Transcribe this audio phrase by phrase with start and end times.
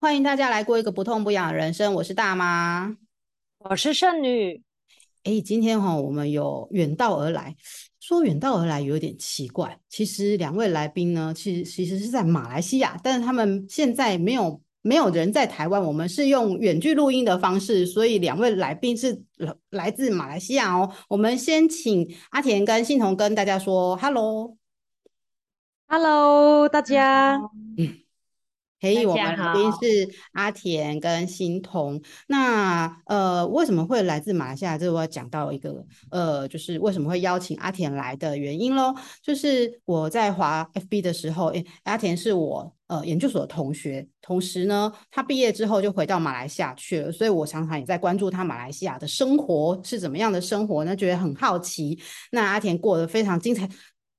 [0.00, 1.92] 欢迎大家来过一个不痛不痒的人生。
[1.94, 2.96] 我是大妈，
[3.58, 4.62] 我是剩女。
[5.24, 7.56] 哎，今天哈、哦，我们有远道而来，
[7.98, 9.76] 说远道而来有点奇怪。
[9.88, 20.94] 其实两位来宾呢，其实其实是在马来西亚，但是他们现在没有没有人在台湾，我们是用远距录音的方式，所以两位来宾是来来自马来西亚哦。
[21.08, 24.56] 我们先请阿田跟信彤跟大家说 “hello”，“hello”，
[26.68, 27.40] 大家。
[27.76, 27.98] 嗯。
[28.80, 32.00] 嘿，hey, 我们来宾是阿田跟欣彤。
[32.28, 34.78] 那呃，为什么会来自马来西亚？
[34.78, 38.94] 这我要讲到一个呃，就是为什么会邀请阿田来的原因喽。
[39.20, 51.98] 就是我在华 FB 的时候，诶，阿田是我呃研究所的同学，同时呢，他毕业之后就回到马来西亚去了，所以我常常也在关注他马来西亚的生活是怎么样的生活呢，觉得很好奇。
[52.30, 53.68] 那阿田过得非常精彩。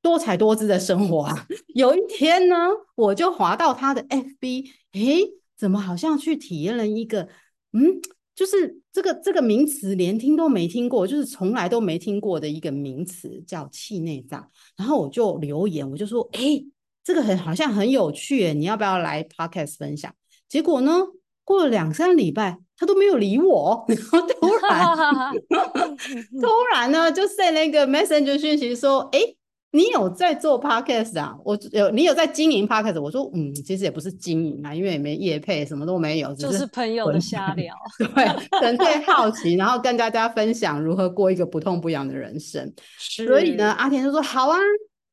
[0.02, 1.46] 多彩多姿的生活啊！
[1.76, 2.56] 有一天呢，
[2.96, 7.28] 我就滑到他的 FB，诶，怎么好像去体验了一个，
[7.74, 8.00] 嗯，
[8.34, 14.50] 就是这个这个名词连听都没听过，就是从来都没听过的一个名词，叫气内脏。
[14.78, 16.66] 然后我就留言，我就说，诶，
[17.04, 20.14] 这个很好像很有趣诶，你要不要来 Podcast 分享？
[20.48, 21.00] 结果呢，
[21.44, 25.34] 过了两三礼拜，他都没有理我， 然后突然
[26.40, 29.36] 突然呢，就 send 了一个 Messenger 讯息说，诶。
[29.72, 31.38] 你有在做 podcast 啊？
[31.46, 33.00] 我有，你有在经营 podcast？
[33.00, 37.74] 我说，嗯，其实也不是经营啊，因为也没业配，什么都没有，就是朋友的瞎聊。
[38.16, 42.74] 对，纯粹好奇，然后跟大家分享如何过一个不痛不痒的人生。
[42.98, 44.58] 所以呢，阿田就说好啊，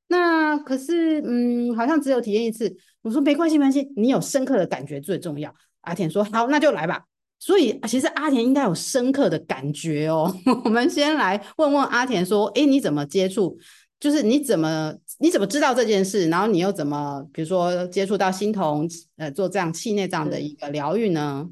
[0.08, 2.74] 那可是，嗯，好像只有体验一次。
[3.02, 5.54] 我说没关系，没关系，你有深刻的感觉最重要。
[5.82, 7.02] 阿田说好，那就来吧。
[7.38, 10.34] 所以其实阿田应该有深刻的感觉哦。
[10.64, 13.58] 我们先来问问阿田说，诶，你怎么接触？
[13.98, 21.48] 就是你怎么你怎么知道这件事，然后你又怎么比如说接触到欣彤呃做这样气内这样的一个疗愈呢？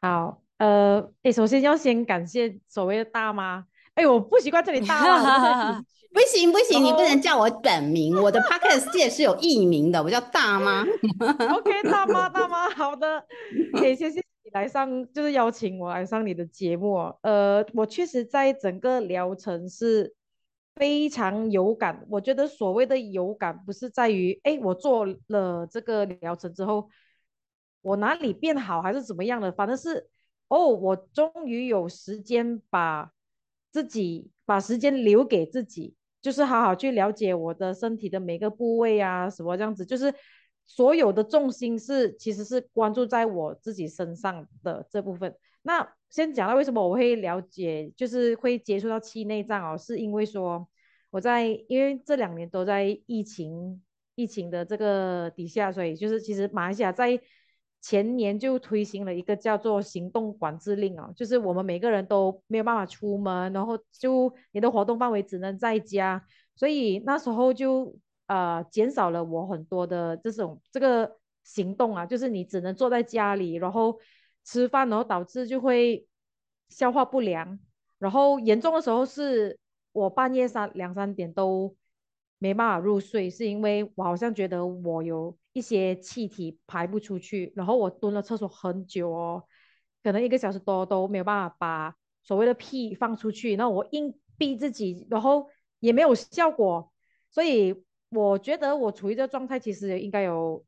[0.00, 5.80] 好，呃，诶，首先要先感谢所谓的大妈，哎，我不习惯这里大妈，
[6.12, 10.82] 不行不行，你不能叫我本名，我的 podcast 界是有艺名的，我叫大妈。
[10.82, 13.24] OK，大妈大妈，好的，
[13.78, 16.96] 可以 谢谢你来上，就是邀请我来上你的节目。
[17.22, 20.14] 呃，我确实在整个疗程是。
[20.74, 26.88] 非常有感，我觉得所谓的有感，不是在于，哎，我做了这个疗程之后，
[27.82, 30.08] 我哪里变好还是怎么样的，反正是，
[30.48, 33.12] 哦，我终于有时间把
[33.70, 40.12] 自己，把时间留给自己，就是好好去了解我的身体的每个部位啊，什么这样子，就是
[40.66, 45.36] 所有的重心是，其实是关注在我自己身上的这部分。
[45.62, 50.68] 那先讲到为什么我会了解，就是会接触到气内脏哦，是因为说
[51.08, 53.82] 我在因为这两年都在疫情
[54.14, 57.18] 疫情的这个底下，所以就是其实马来西亚在
[57.80, 66.22] 前年就推行了一个叫做行动管制令哦，就是我们每个人都没有办法出门，然后就你的活动范围只能在家，
[66.54, 67.96] 所以那时候就
[68.26, 73.98] 呃减少了我很多的这种这个行动啊，就是你只能坐在家里，然后。
[74.44, 76.06] 吃饭，然后导致就会
[76.68, 77.58] 消化不良，
[77.98, 79.58] 然后严重的时候是
[79.92, 81.76] 我半夜三两三点都
[82.38, 89.44] 没办法入睡，是因为我好像觉得我有一些气体排不出去，然后我蹲了厕所很久哦，
[90.02, 95.46] 可能一个小时多都没有办法把所谓的屁放出去，然后我硬逼自己，然后
[95.78, 96.92] 也没有效果，
[97.30, 100.64] 所以我觉得我处于这状态其实应该有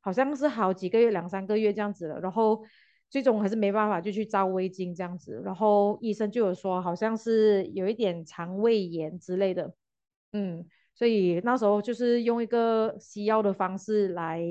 [0.00, 2.64] 好像是好几个月两三个月这样子了，然后。
[3.12, 9.74] 最终还是没办法，就去照胃镜这样子，然后医生就有说好像是有一点肠胃炎之类的，
[10.32, 14.42] 嗯，所以那时候就是用一个西药的方式来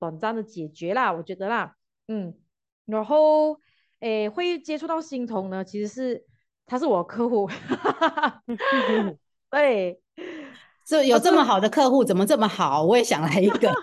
[0.00, 1.76] 短暂的解决啦，我觉得啦，
[2.08, 2.34] 嗯，
[2.86, 3.60] 然后
[4.00, 6.26] 诶会接触到欣彤呢，其实是
[6.66, 7.48] 他是我客户，
[9.48, 10.00] 对。
[10.86, 12.84] 这有这么 好的客户，怎么这么好？
[12.84, 13.70] 我也想来一个。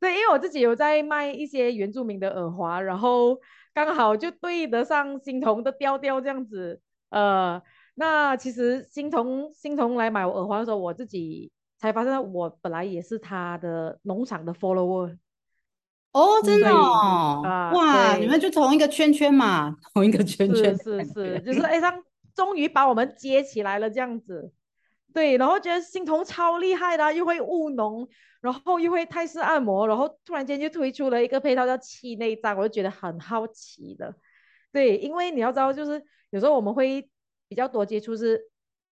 [0.00, 3.38] 对，因为我自己有在卖一些原住民的耳环，然后
[3.72, 6.80] 刚好就对得上欣彤的调调这样子。
[7.10, 7.62] 呃，
[7.94, 15.16] 那其实欣彤欣彤来买我耳环的时候，我自己才发现，我本来也是他的农场的 follower。
[16.12, 20.76] 哦，真的哦，啊、哇，你们就同一个圈圈嘛，同一个圈圈。
[20.76, 22.02] 是是是，就是哎，他
[22.34, 24.50] 终于把我们接起来了这样子。
[25.12, 28.08] 对，然后觉得欣彤超厉害的，又会务农，
[28.40, 34.14] 然后又会泰式按摩，然后突然间就推出了一个配套叫气内脏，我就觉得很好奇的。
[34.72, 37.08] 对，因为你要知道，就是有时候我们会
[37.48, 38.40] 比较多接触是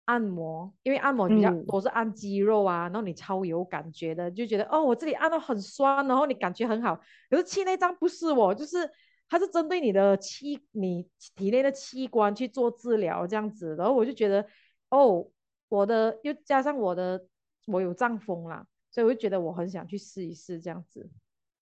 [0.06, 6.98] 按摩，因为按摩比较多是按肌肉啊，然后你超有感觉的，就觉得哦，我这里按到很酸，然后你感觉很好。
[7.30, 8.90] 可是气内脏不是我，就是
[9.28, 13.76] 它是针对你的器，你体内的器官去做治疗这样子。
[13.76, 14.46] 然后我就觉得，
[14.90, 15.28] 哦，
[15.70, 17.26] 我的又加上我的
[17.68, 21.10] 我有胀风啦，所以我就觉得我很想去试一试这样子。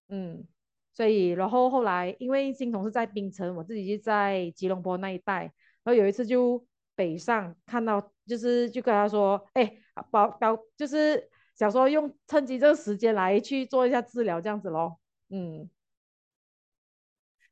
[0.10, 0.46] 嗯，
[0.94, 5.42] 所以然后后来因为心彤是在槟城，我自己就在吉隆坡那一带，
[5.84, 6.66] 然后有一次就
[6.96, 8.12] 北上看到。
[8.26, 9.70] 就是就跟他说，哎，
[10.10, 14.98] 保保就是想说用趁机这个时间来去做一下治疗这样子咯，
[15.28, 15.70] 嗯，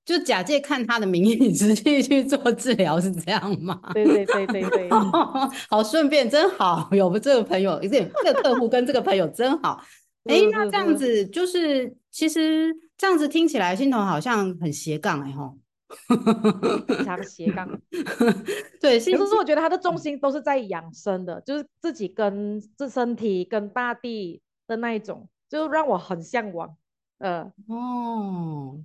[0.04, 3.80] 就假借看他的名义 直接去做治疗是这样吗？
[3.94, 4.90] 对对对对对，
[5.70, 7.90] 好顺便真好，有这个朋友，这
[8.24, 9.82] 这个客户跟这个朋友真好。
[10.26, 15.58] 哎，那这样子就是其实这样子听起来，心彤好像很斜杠哎吼。
[16.88, 17.68] 非常斜杠，
[18.80, 26.78] 对，其实是我觉得他的重心都是在养生的，就是自己跟自身体跟大地的那一种，就让我很向往。
[27.18, 28.80] 呃，哦。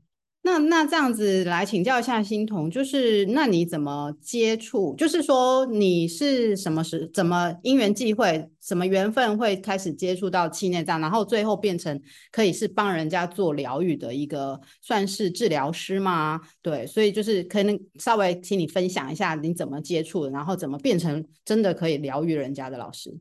[0.47, 4.95] 那那这样子来请教一下欣彤，就是那你怎么接触？
[4.95, 12.01] 就是说你是什么时怎么因缘际会，什么缘分会开始接触到气内脏，然后最后变成
[12.31, 16.41] 可以是帮人家做疗愈的一个算是治疗师吗？
[16.63, 23.19] 对，所以就是可能稍微请你分享一下你怎么接触，然后怎么变成真的可以疗愈人家的老师。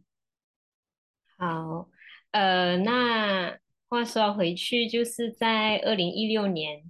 [1.39, 1.89] 好，
[2.29, 3.57] 呃，那
[3.89, 6.83] 话说回去，就是在二零一六年。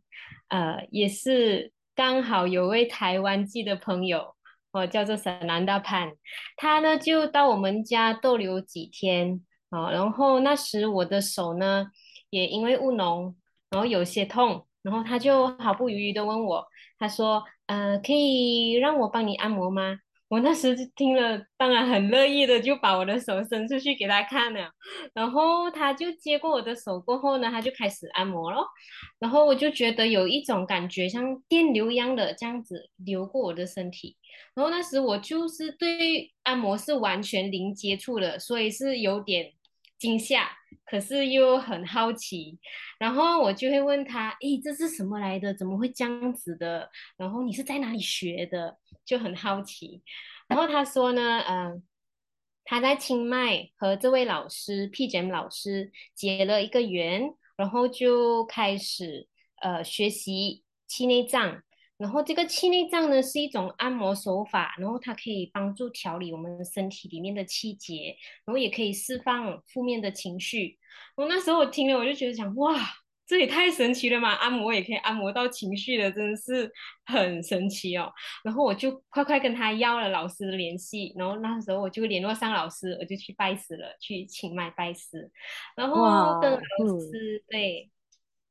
[0.50, 4.36] 呃，也是刚好有位台湾籍的朋友，
[4.71, 6.12] 哦，叫做沈南大潘，
[6.57, 11.88] 他呢就到我们家逗留几天，啊，然后那时我的手呢
[12.30, 13.36] 也因为务农，
[13.69, 16.65] 然后有些痛，然后他就毫不犹豫的问我，
[17.00, 20.00] 他说，呃，可以让我帮你按摩吗？
[20.27, 24.72] 我那时听了，当然很乐意的，就把我的手伸出去给他看了，
[25.13, 28.66] 然后他就接过我的手过后呢，他就开始按摩咯，
[29.19, 34.18] 然后我就觉得有一种感觉像电流一样的这样子流过我的身体，
[34.56, 39.54] 然后那时我就是对按摩是完全零接触的，所以是有点
[40.00, 40.50] 惊吓，
[40.86, 42.57] 可是又很好奇，
[42.98, 45.54] 然后我就会问他，诶，这是什么来的？
[45.54, 46.89] 怎么会这样子的？
[47.16, 48.75] 然后你是在哪里学的？
[49.06, 50.02] 就很好奇，
[50.48, 51.84] 然后他说呢，嗯、
[52.63, 59.28] 他在清迈和这位老师 PJM 老师结了一个缘，然后就开始
[59.62, 61.62] 呃学习气内脏，
[61.98, 70.80] 然后这个气内脏呢是一种按摩手法，然后它可以帮助调理我们身体里面的气节，然后也可以释放负面的情绪。
[71.16, 72.80] 我那时候我听了我就觉得讲哇。
[73.27, 74.33] 这也太神奇了嘛！
[74.33, 76.72] 按摩也可以按摩到情绪的，真的是
[77.06, 78.13] 很神奇哦。
[78.44, 85.31] 然后我就快快跟他要了老师的联系，然后那时候我就联络上老师，我就去拜师了，去清迈拜师。
[85.75, 86.60] 然后跟老
[87.00, 87.92] 师、嗯、对，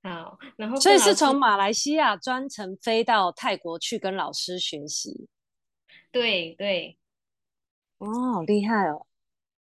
[0.03, 5.29] 好，然后所以是从马来西亚专程飞到泰国去跟老师学习。
[6.11, 6.99] 对对，
[7.99, 9.07] 哦，好厉害哦。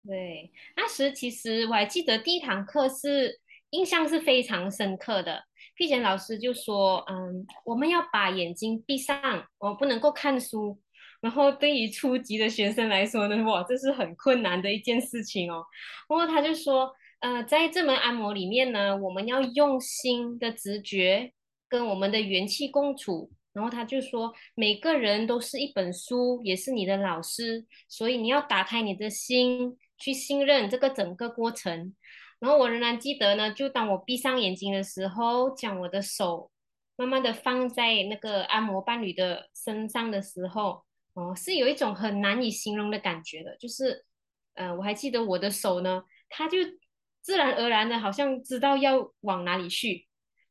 [0.05, 3.39] 对，那时其实我还记得第一堂课是。
[3.71, 5.43] 印象是非常深刻的。
[5.75, 10.79] 毕前老师就说：“嗯，我们要把眼睛闭上，我不能够看书。
[11.21, 15.63] 然后对于初级的学生来说呢，哇，这是很困难的一件事情哦。
[16.09, 21.31] 然后他就说：呃，在这门按摩里面呢，我们要用心的直觉
[21.67, 23.31] 跟我们的元气共处。
[23.53, 31.93] 然后他就说，每个人都是一本书，也是你的老师，所以你要打开你的心，去信任这个整个过程。”
[32.39, 36.51] 然后我仍然记得呢，就当我闭上眼睛的时候，将我的手
[36.95, 44.05] 慢慢的放在那个按摩伴侣的身上的时候，哦，是有一种很难以形容的感觉的，就是，
[44.55, 46.57] 呃，我还记得我的手呢，它就
[47.21, 50.06] 自然而然的，好像知道要往哪里去，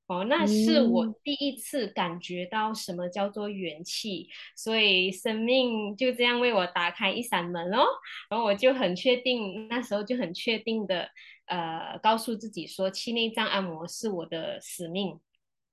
[0.06, 7.84] 哦，那是我第一次感觉到什么叫做元气，嗯、所以生命就这样为我打开一扇门哦，
[8.30, 11.08] 然后我就很确定，那时候就很确定的。
[11.46, 15.20] 呃，告诉自己说，气内脏按摩是我的使命，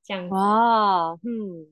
[0.03, 0.35] 这样子。
[0.35, 1.65] 哇，嗯，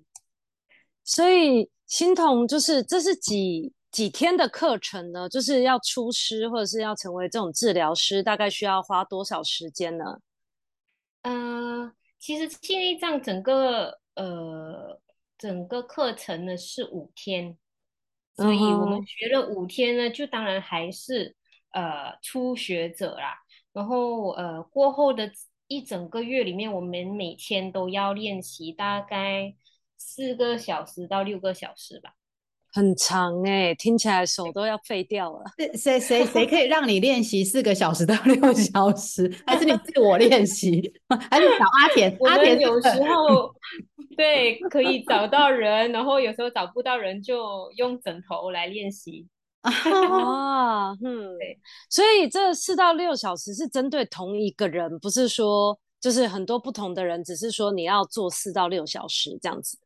[1.04, 5.30] 所以心彤就是这是几几天的课程呢？
[5.30, 10.20] 就是要出师或者是要成为这种治疗师，大概需要花多少时间呢？
[11.22, 15.02] 呃，其实气内脏整个呃
[15.40, 17.58] 整个课程呢是五天，
[18.36, 21.36] 所以我们学了五天呢，就当然还是
[21.72, 23.40] 呃初学者啦。
[23.74, 25.32] 然后呃，过后的
[25.66, 29.56] 一整个月里面，我们每天都要练习大概
[29.98, 32.14] 四个小时到六个小时吧。
[32.74, 35.44] 很长哎、欸，听起来手都要废掉了。
[35.78, 39.30] 谁谁谁可以让你练习四个小时到六小时？
[39.46, 40.94] 还是你自我练习？
[41.30, 42.18] 还是找阿田？
[42.28, 43.54] 阿田有时候
[44.16, 49.28] 对可以找到人，然后有时候找不到人就用枕头来练习。
[49.62, 51.60] 啊，嗯，对，
[51.90, 59.78] 所以这四到六小时是针对同一个人，不是说就是很多不同的人，只是说你要做四到六小时这样子。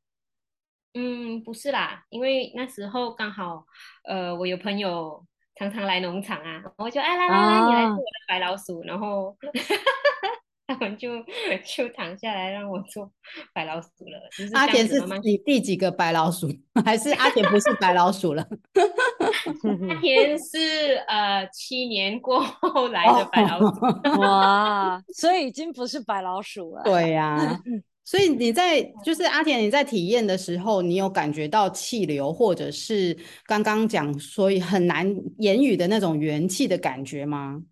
[0.96, 3.66] 嗯，不是啦，因为那时候刚好，
[4.08, 5.22] 呃，我有朋友
[5.56, 9.36] 常常来农场啊，我就哎来来来，啊、你来做我的白老鼠，然后
[10.68, 11.24] 他们就
[11.64, 13.12] 就躺下来让我做
[13.54, 14.30] 白老鼠了。
[14.38, 16.48] 就是、阿田是你第几个白老鼠？
[16.86, 18.42] 还是阿田不是白老鼠了？
[19.92, 26.82] 阿田是呃七年过后来的白老鼠，哦、哇，所以已经不是白老鼠了。
[26.84, 27.60] 对呀、啊。
[28.06, 37.64] 所以你在就是阿田，你在体验的时候，你有感觉到气流，或者是刚刚讲所以很难言语的那种元气的感觉吗？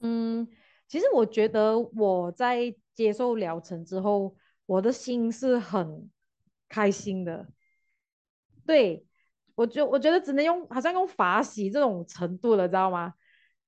[0.00, 0.46] 嗯，
[0.86, 4.36] 其实我觉得我在接受疗程之后，
[4.66, 6.10] 我的心是很
[6.68, 7.48] 开心的。
[8.66, 9.06] 对，
[9.54, 13.14] 我觉我觉得只能用好像用法喜这种程度了，知道吗？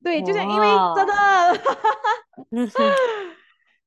[0.03, 1.15] 对，就是因为真的，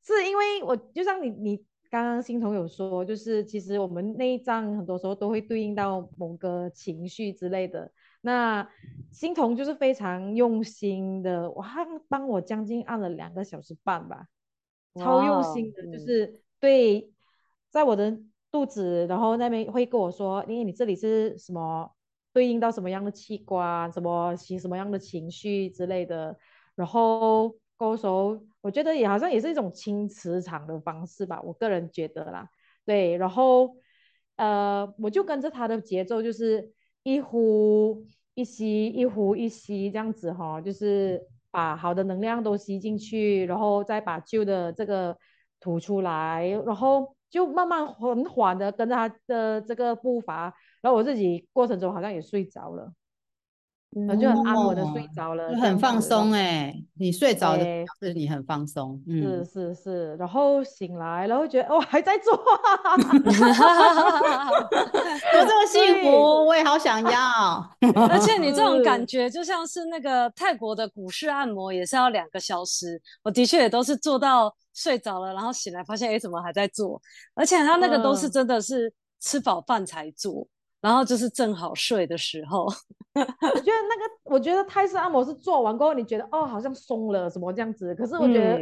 [0.08, 1.66] 是因为我就像你你。
[1.90, 7.90] 刚刚欣桐有说，就是其实我们内脏很多时候都会对应到某个情绪之类的。
[8.20, 8.68] 那
[9.10, 11.74] 欣桐就是非常用心的，哇，
[12.10, 14.28] 帮我将近按了两个小时半吧，
[14.96, 17.10] 超用心的，就是对，
[17.70, 18.20] 在我的
[18.52, 21.90] 肚子，然后那边会跟我说，因为你这里是什么
[22.34, 26.38] 对应到什么样的器官，什么起什么样的情绪之类的，
[26.76, 27.56] 然后。
[27.80, 32.50] 勾手，我觉得也好像也是一种清磁场的方式吧，我个人觉得啦。
[32.86, 33.78] 对，然后
[34.36, 36.70] 呃，我就跟着他的节奏，就是
[37.04, 45.18] 一呼一吸，一呼一吸这样子哈，就是把好的能量都吸进去，然后再把旧的这个
[45.62, 52.92] 吐出来，然后就慢慢很缓的跟着他的这个步伐，然后我自己过程中好像也睡着了。
[53.94, 56.76] 就很安稳的睡着了，很放松哎。
[57.00, 57.64] 你睡着的
[58.00, 60.16] 是你很放松，嗯，是是是。
[60.16, 62.40] 然后醒来，然后觉得哦还在做， 有
[65.46, 67.10] 这么幸福，我也好想要。
[68.10, 73.02] 而且你这种感觉就像是那个泰国的古式按摩，也是要两个小时。
[73.24, 77.02] 我的确也都是做到睡着了，然后醒来发现哎怎么还在做？
[77.36, 80.48] 而且他那个都是真的是吃饱饭才做。
[80.88, 82.70] 然后就是正好睡的时候，我
[83.20, 87.94] 觉得那个，我觉得泰式按摩是做完过后，你觉得哦，好像松了什么这样子。
[87.94, 88.58] 可是我觉得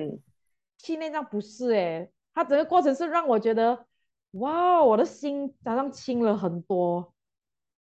[0.79, 3.77] 气内脏不是哎、欸，它整个过程是让我觉得，
[4.31, 7.13] 哇，我的心早上轻了很多。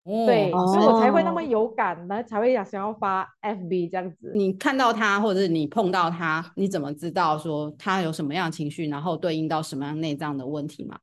[0.02, 4.32] 嗯、对，哦、所以我才会那么有感，然后才会想想要发 FB 这样子。
[4.34, 10.98] 你看到他，或者是你碰到他，你怎么知道说他有什么样的情绪，然后对应到什么样内脏的问题吗？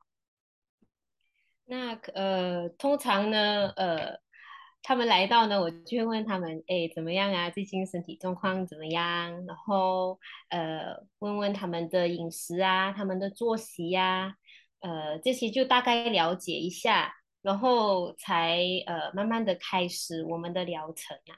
[1.74, 4.20] 那呃，通常呢，呃，
[4.84, 7.50] 他们来到呢，我就会问他们，哎，怎么样啊？
[7.50, 9.44] 最近身体状况怎么样？
[9.48, 14.36] 然后呃，问问他们的饮食啊，他们的作息呀，
[14.82, 17.12] 呃，这些就大概了解一下，
[17.42, 21.34] 然后才呃，慢慢的开始我们的疗程啊。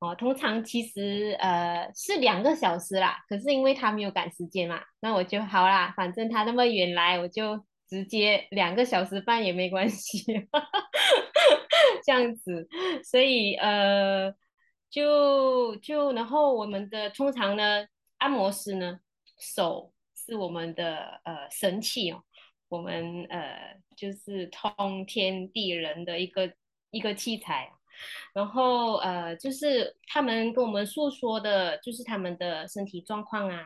[0.00, 7.64] 哦，通常其实呃是两个小时啦，可是因为他没有赶时间嘛，那我就好啦，反正他那么远来，我就。
[7.88, 10.24] 直接两个小时半也没关系，
[12.04, 12.68] 这样子，
[13.04, 14.34] 所以呃，
[14.90, 17.86] 就就然后我们的通常呢，
[18.18, 18.98] 按摩师呢，
[19.38, 22.22] 手是我们的呃神器哦，
[22.68, 26.52] 我们呃就是通天地人的一个
[26.90, 27.70] 一个器材，
[28.34, 33.64] 然后呃就是他们跟我们诉说的，就是他们的身体状况啊。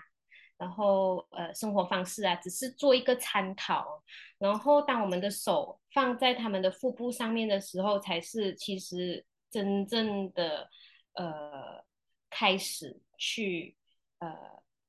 [0.61, 4.05] 然后，呃，生活方式啊，只是做一个参考。
[4.39, 10.69] 然后，当我们的手放在他们的腹部上面的时候，才是其实真正的，
[11.15, 11.83] 呃，
[12.29, 13.75] 开始去，
[14.19, 14.37] 呃，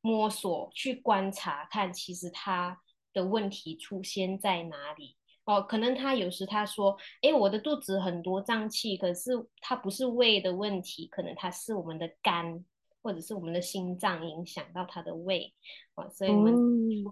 [0.02, 2.82] 摸索、去观察，看其实他
[3.14, 5.16] 的问题出现在哪里。
[5.46, 12.66] 哦，可能他有时他说，诶，我的肚子很多胀气，可是它不是胃的问题，可能它是我们的肝。
[13.02, 15.54] 或者是我们的心脏影响到他的胃
[15.96, 16.54] 啊，所以我们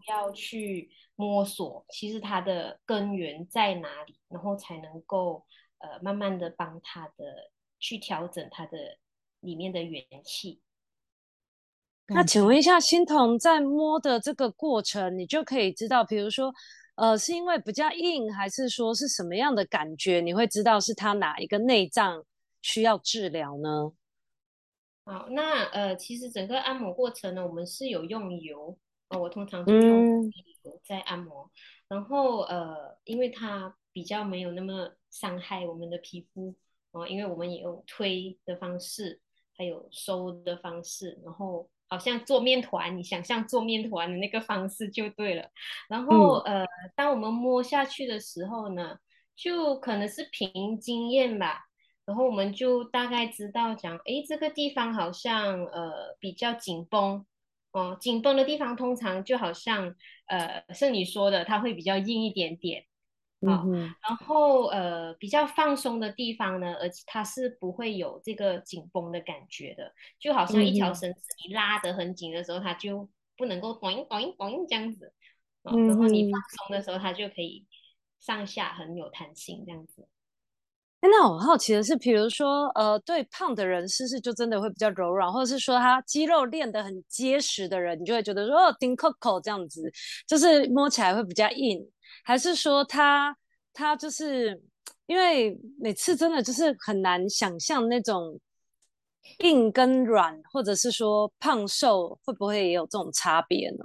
[0.08, 5.46] 要去摸索，其实它的根源在哪里，然后才能够
[5.80, 8.78] 呃慢慢的帮他的去调整他的
[9.40, 10.62] 里面的元气。
[12.08, 16.52] 那请问一下，心彤在摸的这个过程，你就可以知道，比如说
[16.96, 20.20] 呃，是因为比较硬，还是说是什么样的感觉？
[20.20, 22.26] 你会知道是他哪一个内脏
[22.62, 23.92] 需要治疗呢？
[25.12, 30.24] 好，那呃，其实整个按摩过程呢，我们是有用油啊、呃，我通常就用
[30.64, 36.56] 油在按摩，嗯、然后呃，因为它比较没有那么伤害我们的皮肤
[36.92, 39.20] 哦、呃，因为我们也有推的方式，
[39.58, 41.70] 还有收的方式，然后。
[41.92, 45.50] 好像做面团，你想象做面团的那个方式就对了。
[45.88, 48.96] 然后，嗯、呃，当我们摸下去的时候呢，
[49.36, 51.68] 就可能是凭经验吧。
[52.10, 57.24] 然后我们就大概知道讲，诶，这个地方好像呃比较紧绷
[57.72, 62.84] 哦，紧绷的地方通常就好像呃是你说的，它会比较硬一点点。
[63.46, 75.14] 好，嗯、然后呃，比较放松的地方呢，而且它是不会有这个紧绷的感觉的，就好像一条绳子，你拉得很紧的时候，它就不能够咚咚咚这样子，
[75.62, 77.68] 嗯、然后你放松的时候，它就可以
[78.20, 80.08] 上下很有弹性这样子。
[81.02, 89.90] 那我好奇的是，比如说呃，对胖的人是不是就真的会比较柔软，或者是说他肌肉练得很结实的人，你就会觉得说哦，丁扣扣这样子，
[90.28, 91.80] 就是摸起来会比较硬。
[92.24, 93.36] 还是说他
[93.74, 94.62] 他就是
[95.06, 98.40] 因为每次真的就是很难想象那种
[99.40, 103.78] 硬跟软，或者是说胖瘦会不会也有这种差别呢？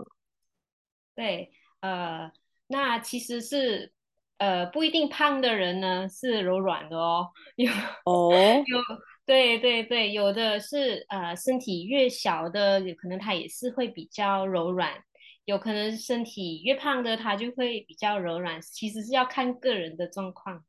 [1.14, 2.30] 对，呃，
[2.66, 3.92] 那其实是
[4.38, 7.70] 呃不一定胖的人呢是柔软的哦，有
[8.04, 8.30] 哦
[8.66, 8.80] 有
[9.26, 15.02] 对对对，有的是呃身体越小的，有可能他也是会比较柔软。
[15.46, 20.64] 有可能身体越胖的，他就会比较柔软，其实是要看个人的状况。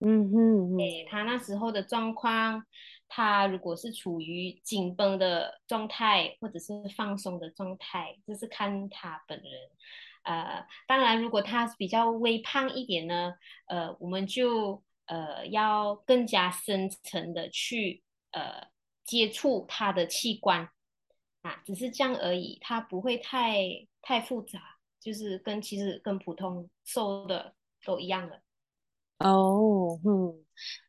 [0.00, 2.62] 嗯哼，对，他那时候的状况，
[3.08, 9.50] 他如果是处于紧绷的状态，或者是放松的状态，这是看他本人。
[10.24, 13.32] 呃，当然，如果他比较微胖一点呢，
[13.68, 18.02] 呃，我们就呃要更加深层的去
[18.32, 18.68] 呃
[19.04, 20.68] 接触他的器官。
[21.42, 23.58] 啊，只是这样而已，它不会太
[24.00, 24.58] 太复杂，
[24.98, 27.54] 就是跟其实跟普通瘦的
[27.84, 28.40] 都一样的。
[29.18, 30.32] 哦，嗯，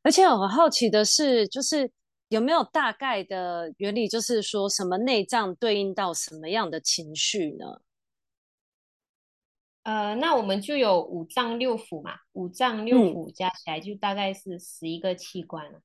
[0.02, 1.91] 而且我很好奇的是，就是
[2.30, 7.65] 有没有大概的原理，就是说什么内脏对应到什么样的情绪呢？
[9.86, 15.82] 呃，那我们就有五脏六腑嘛，五脏六腑加起来就大概是十一个器官了，嗯、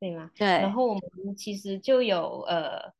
[0.00, 0.30] 对吗？
[0.34, 0.46] 对。
[0.46, 2.92] 然后我们其实就有呃。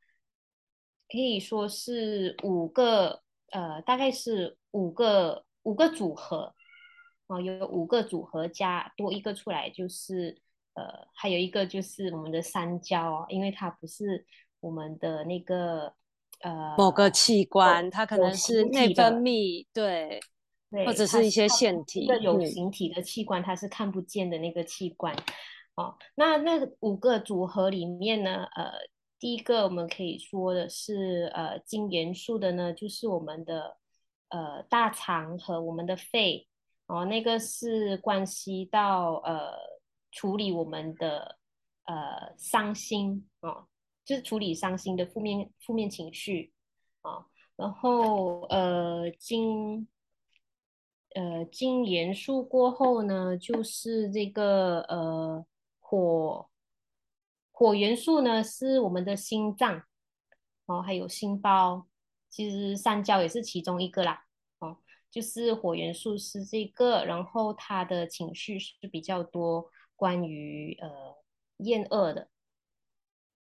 [1.12, 6.54] 可以说是五个，呃，大概是五个五个组合，
[7.26, 10.40] 哦，有五个组合加多一个出来，就是
[10.74, 14.24] 呃，还有一个就是我们的三焦哦，因为它不是
[14.60, 15.92] 我们的那个
[16.42, 20.20] 呃某个器官，它可能是内分泌，对，
[20.86, 25.14] 或者是一些腺体，有形体的器官，它是看不见的那个器官，
[25.74, 28.72] 哦，那那五个组合里面呢，呃。
[29.22, 33.76] 第一个我们可以说的是，呃，金元素的呢，就是我们的
[34.30, 36.48] 呃大肠和我们的肺，
[36.86, 39.52] 哦，那个是关系到呃
[40.10, 41.36] 处理我们的
[41.84, 43.28] 呃伤心。
[43.42, 43.66] 哦，
[44.06, 46.54] 就是处理伤心的负面负面情绪。
[47.02, 47.24] 啊，哦，
[47.56, 49.86] 然后呃金
[51.14, 55.44] 呃金元素过后呢，就是这个呃
[55.78, 56.46] 火。
[57.52, 59.82] 火元素呢是我们的心脏，
[60.64, 61.86] 哦，还有心包，
[62.30, 64.24] 其实三焦也是其中一个啦，
[64.60, 64.78] 哦，
[65.10, 70.88] 就是火元素是这个，然后他的情绪是比较多关于呃
[71.58, 72.30] 厌恶的，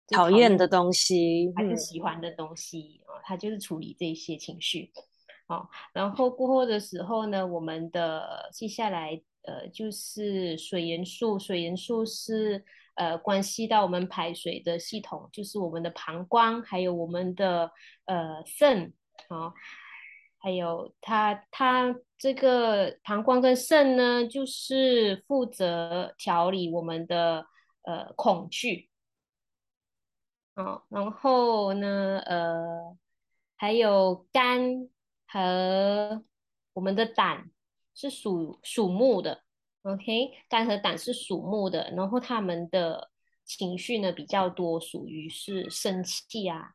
[0.09, 4.93] 讨厌的东西还是喜欢的东西啊，他、嗯哦、就是处理这些情绪，
[5.51, 12.65] 哦，然后过后的时候呢，我们的接下来呃就是水元素，水元素是。
[12.97, 17.71] 呃，关系到我们排水的系统，就是我们的膀胱，还有我们的
[18.05, 18.93] 呃肾
[19.29, 19.55] 啊、哦，
[20.37, 27.47] 还有它它这个膀胱跟肾呢，就是负责调理我们的
[27.83, 28.91] 呃恐惧，
[30.57, 32.99] 哦，然后呢，呃，
[33.57, 34.91] 还有肝
[35.33, 36.25] 和
[36.73, 37.51] 我们的胆
[37.95, 39.43] 是属属木的。
[39.83, 43.11] OK，肝和胆是属木的，然后他们的
[43.47, 46.75] 情绪呢比较多，属于是生气啊，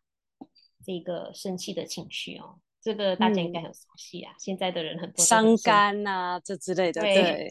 [0.84, 4.32] 这个生气的情绪哦，这个大家应该很熟悉啊。
[4.32, 7.50] 嗯、现在的人很多伤肝啊，这之类的，对，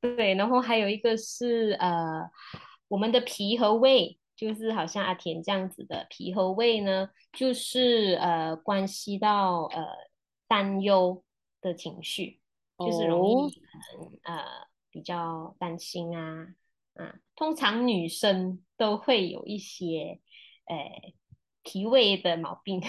[0.00, 2.30] 对， 对，然后还有一个是呃，
[2.88, 9.84] 我们的脾和胃，就是好像阿田这样子的脾和胃呢，就是呃关系到呃
[10.46, 11.22] 担忧。
[11.60, 12.38] 的情绪，
[12.78, 14.44] 就是容易可能呃
[14.92, 16.54] 比较担心啊，
[16.94, 20.20] 啊，通常女生都会有一些
[20.66, 21.12] 呃
[21.64, 22.80] 脾胃的毛病，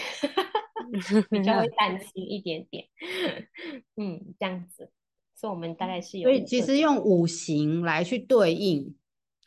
[1.31, 2.87] 比较会 担心一点点，
[3.97, 4.91] 嗯，这样子，
[5.33, 8.95] 所以我们大概是有，所以其实用五行来去对应。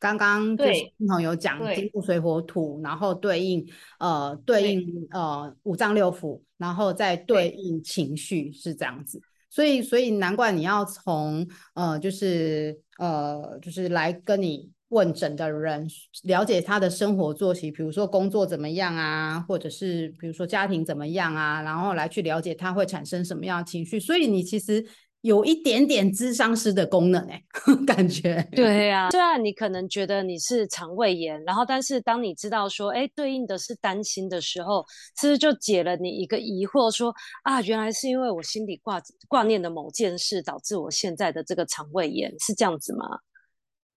[0.02, 3.64] 刚刚就是新彤有讲金木水火土，然后对应
[4.00, 15.86] 呃对应呃五脏六腑，然后再对应情绪是这样子，所以所以难怪你要从呃就是呃就是来跟你问诊的人
[16.24, 24.84] 了解他的生活作息，比如说工作怎么样啊，或者是比如说家庭怎么样啊，然后来去了解他会产生什么样的情绪，所以你其实。
[25.22, 27.40] 有一点点智商师的功能哎，
[27.86, 29.10] 感觉对呀、啊。
[29.10, 34.84] 虽然你可能觉得你是肠胃炎，然后但是当你知道说，哎，对应的是担心的时候，
[35.16, 43.06] 其实就解了你一个疑惑说，说啊，原来是因为我心里挂挂念的某件事，导致我现在的这个肠胃炎，是这样子吗？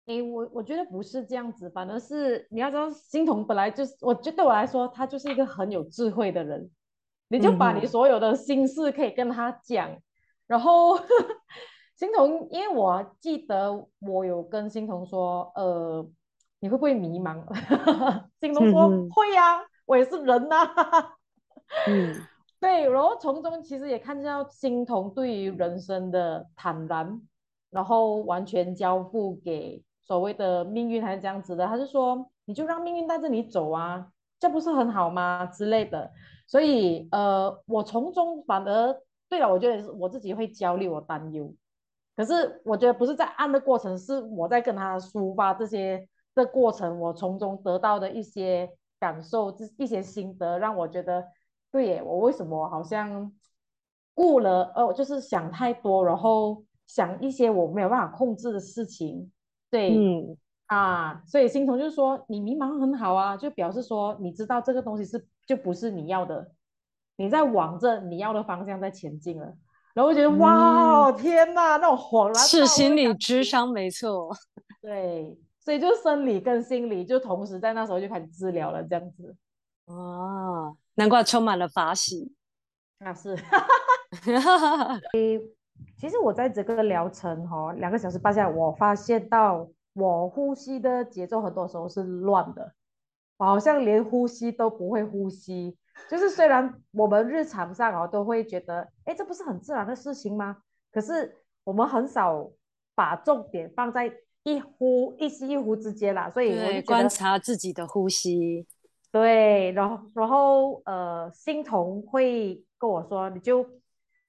[0.05, 6.69] 哎，我我觉得不是这样子，反而是你要知道，心彤本来就是，我觉得对我来说，他就是一个很有智慧的人，
[7.29, 9.89] 你就把你所有的心事可以跟他讲。
[9.89, 10.01] 嗯
[10.47, 10.97] 然后
[11.95, 16.05] 欣桐，因为我记得我有跟欣桐说，呃，
[16.59, 17.41] 你会不会迷茫？
[18.41, 21.13] 欣桐说、嗯、会呀、啊，我也是人呐、啊。
[21.87, 22.13] 嗯，
[22.59, 22.87] 对。
[22.89, 27.21] 然后从中其实也看到欣桐对于人生的坦然，
[27.71, 31.65] 然后完全交付给所谓的命运还是这样子的。
[31.65, 34.05] 他就说，你就让命运带着你走啊，
[34.37, 35.45] 这不是很好吗？
[35.45, 36.11] 之类的。
[36.45, 38.95] 所以呃，我从中反而。
[39.27, 41.53] 对了，我觉得是我自己会焦虑，我担忧。
[42.15, 51.25] 可是我觉得不是在按的过程，是我在跟他抒发这些的过程，我从中得到的一些感受、一些心得，让我觉得
[51.71, 53.31] 对耶，我为什么好像
[54.13, 59.29] 顾了，呃，就是想太多，然后想一些我没有办法控制的事情。
[59.69, 66.49] 对，嗯啊，所以心彤就是说，你迷茫很好啊，就表示说你知道这个东西是就不是你要的。
[67.17, 69.45] 你在往着你要的方向在前进了，
[69.93, 74.35] 然后我觉得、嗯、哇，天哪，那种恍然是心理智商没错，
[74.81, 79.33] 对，所以就生理跟心理就同时在那时候就开始治疗了，这样子。
[79.85, 82.33] 哦，难怪充满了法喜。
[82.99, 83.35] 那是，
[85.97, 92.73] 其实我在这个疗程哈、哦，两个小时半下来，我发现到我呼吸的节奏很多时候是乱的，
[93.37, 95.77] 我好像连呼吸都不会呼吸。
[96.09, 100.57] 就是虽然我们日常上哦都会觉得，哎，这不是很自然的事情吗？
[100.91, 102.51] 可是我们很少
[102.93, 108.67] 把重点放在一呼一吸一呼之间啦，所以我就观察自己的呼吸。
[109.11, 113.65] 对，然后然后呃，欣彤会跟我说，你就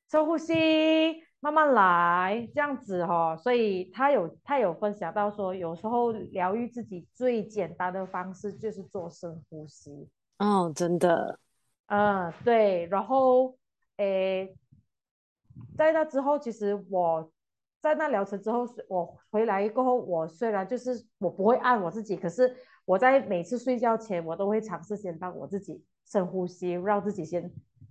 [0.09, 0.55] 深呼吸，
[1.41, 3.37] 慢慢来，这样子哈、哦。
[3.37, 10.09] 所以他有他有分享到说，有时候疗愈自己最简单的方式就是做深呼吸。
[10.39, 11.41] 哦，真的。
[11.87, 13.57] 嗯，对，然后，
[13.99, 14.57] 诶，
[15.77, 17.31] 在那之后，其实我
[17.81, 27.49] 在那疗程之后，我回来过后，我虽然就是我不会按我自己，可是我在每次睡觉前，我都会尝试先帮我自己深呼吸，让自己先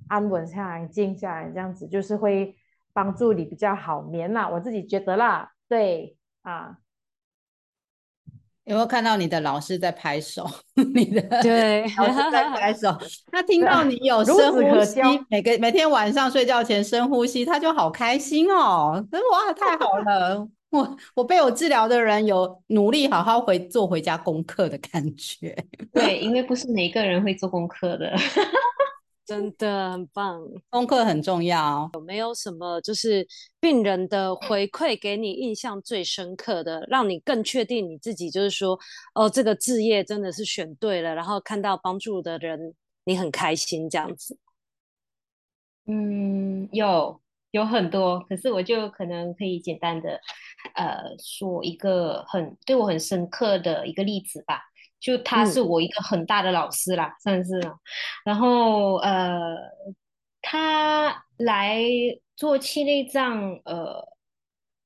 [0.09, 2.53] 安稳下来、静下来，这样子就是会
[2.91, 6.79] 帮助你比较好眠啦，我自己觉得啦，对，啊。
[8.65, 10.45] 有没有看到你的老师在拍手？
[10.93, 12.95] 你的对老师在拍手。
[13.31, 14.99] 他听到你有深呼吸，
[15.29, 19.05] 每个每天晚上睡觉前深呼吸，他就好开心哦。
[19.11, 20.47] 哇，太好了！
[20.71, 25.55] 我我被我治疗的人有努力好好回做回家功课的感觉。
[25.93, 28.13] 对，因为不是每个人会做功课的。
[29.25, 31.89] 真的很棒，功课很重要。
[31.95, 33.27] 有没有什么就是
[33.59, 38.77] 病人的回馈给你印象最深刻的，让你更确定你自己就是说，
[39.15, 44.37] 哦，这个置业真的是选对了，然后看到帮助的人，你很开心这样子？
[45.87, 47.19] 嗯，有
[47.51, 50.19] 有很多，可是我就可能可以简单的，
[50.75, 54.61] 呃，说一个很对我很深刻的一个例子吧。
[55.05, 57.61] 就他是我一个很大的老师啦，嗯、算是。
[58.25, 59.55] 然后呃，
[60.41, 61.79] 他来
[62.35, 64.03] 做气内脏，呃，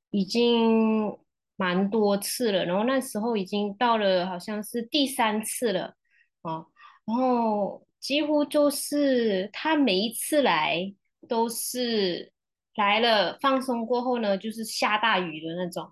[0.10, 1.18] 已经
[1.56, 2.66] 蛮多次了。
[2.66, 5.94] 然后那时候已经到了好像是第三次了
[6.42, 6.66] 啊。
[7.06, 10.94] 然后几乎就是他每一次来
[11.30, 12.30] 都是
[12.76, 15.90] 来了放松过后呢，就是下大雨的那种。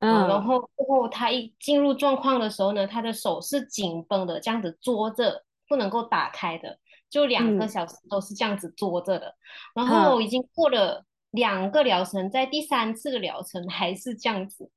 [0.00, 6.78] 嗯，然后过后他一进入状况的时候呢，他的手是紧绷的，这样子捉着，不能够打开的，
[7.10, 9.26] 就两个小时都是这样子捉着的。
[9.74, 14.70] 嗯、然后已经过了两个疗程，在第三次的疗程还是这样子，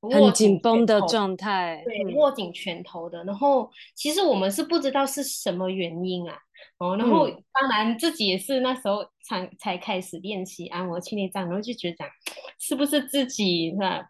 [0.00, 3.22] 很紧绷的状态，对，握紧拳头的。
[3.22, 6.36] 然后其实我们是不知道是什么原因啊，
[6.78, 12.08] 哦，然后当然自己也是那时候才才开始练习按摩气内脏，然后就觉得讲
[12.58, 14.04] 是不是自己那。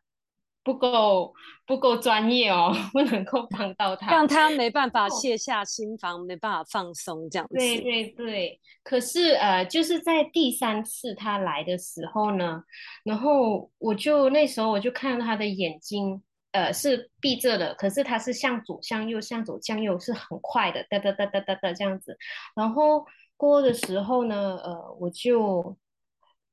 [0.65, 1.35] 不够
[1.67, 7.55] 不够专业哦， 不能够帮到他，让他没办法卸下心防，哦、没办法放松这样子。
[7.55, 12.65] 对对对，可是呃，就是在第三次他来的时候呢，
[13.05, 16.23] 然后我就那时候我就看到他的眼睛，
[16.53, 22.17] 呃，是闭着的，可是他是向左向右向左向右是很快的，哒哒哒哒哒哒这样子。
[22.57, 23.05] 然后
[23.37, 25.77] 过的时候呢，呃，我就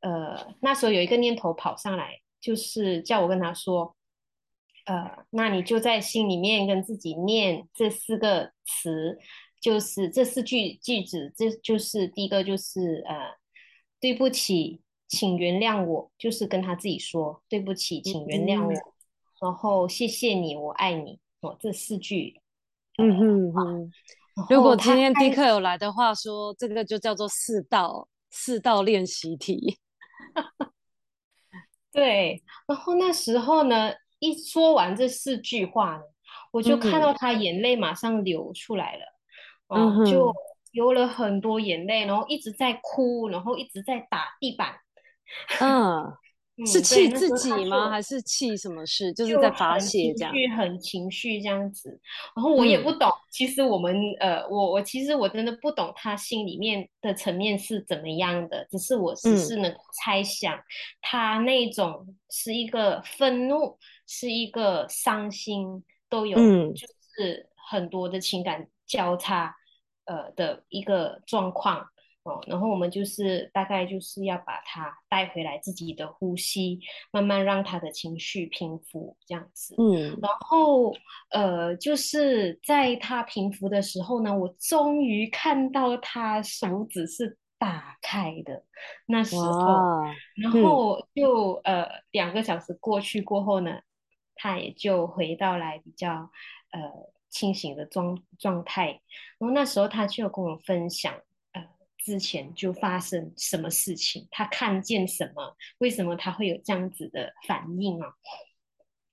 [0.01, 3.95] 呃那时候有一个念头跑上来，就是叫我跟他说。
[4.85, 9.19] 呃，那你就在心里面跟自己念这四个词，
[9.59, 13.37] 就是这四句句子，这就是第一个就是呃，
[13.99, 18.81] 对不起，请原谅我，就是跟他自己说对不起，请原谅我，嗯、
[19.41, 22.41] 然后谢谢你，我爱你，哦，这四句。
[22.97, 23.91] 嗯哼哼。
[24.49, 29.77] 如果今天迪克有来的话说，说这个就叫做四道四道练习题。
[31.91, 33.93] 对，然后那时候呢。
[34.21, 36.03] 一说完这四句话呢，
[36.51, 39.03] 我就看到他眼泪马上流出来了，
[39.75, 40.33] 嗯嗯、就
[40.71, 44.75] 流了很多眼泪，然后一直在哭，然后一直在打地板。
[45.59, 46.13] 嗯。
[46.63, 47.89] 是气自己吗？
[47.89, 49.11] 还是气什么事？
[49.13, 50.31] 就是在发泄这样。
[50.31, 51.89] 情绪很情绪这样子，
[52.35, 53.09] 然后我也不懂。
[53.09, 60.63] 嗯、其实我们呃，我我其实我真的不懂他心里面的层面是怎么样的，只是我只是能猜想，嗯、
[61.01, 63.75] 他那种是一个愤怒，
[64.13, 69.55] 是一个伤心，都有，嗯、就是很多的情感交叉
[70.03, 71.87] 呃的一个状况。
[72.23, 76.79] 哦，然后我们就是大概就是要把它带回来，自己的呼吸，
[77.11, 79.73] 慢慢让他的情绪平复，这样子。
[79.79, 80.93] 嗯，然后
[81.31, 88.63] 呃，就是在他平复的时候呢，我终于看到他手指是打开的，
[89.07, 90.03] 那时候，
[90.35, 93.79] 然后就、嗯、呃两个小时过去过后呢，
[94.41, 96.31] 他也就回到来比较
[96.71, 96.81] 呃
[97.29, 99.01] 清醒的状状态，
[99.37, 101.13] 然后那时候他就跟我分享。
[101.53, 101.67] 呃
[102.03, 105.55] 之前就发生什么事情，他看见什么？
[105.77, 108.15] 为什么他会有这样子的反应啊？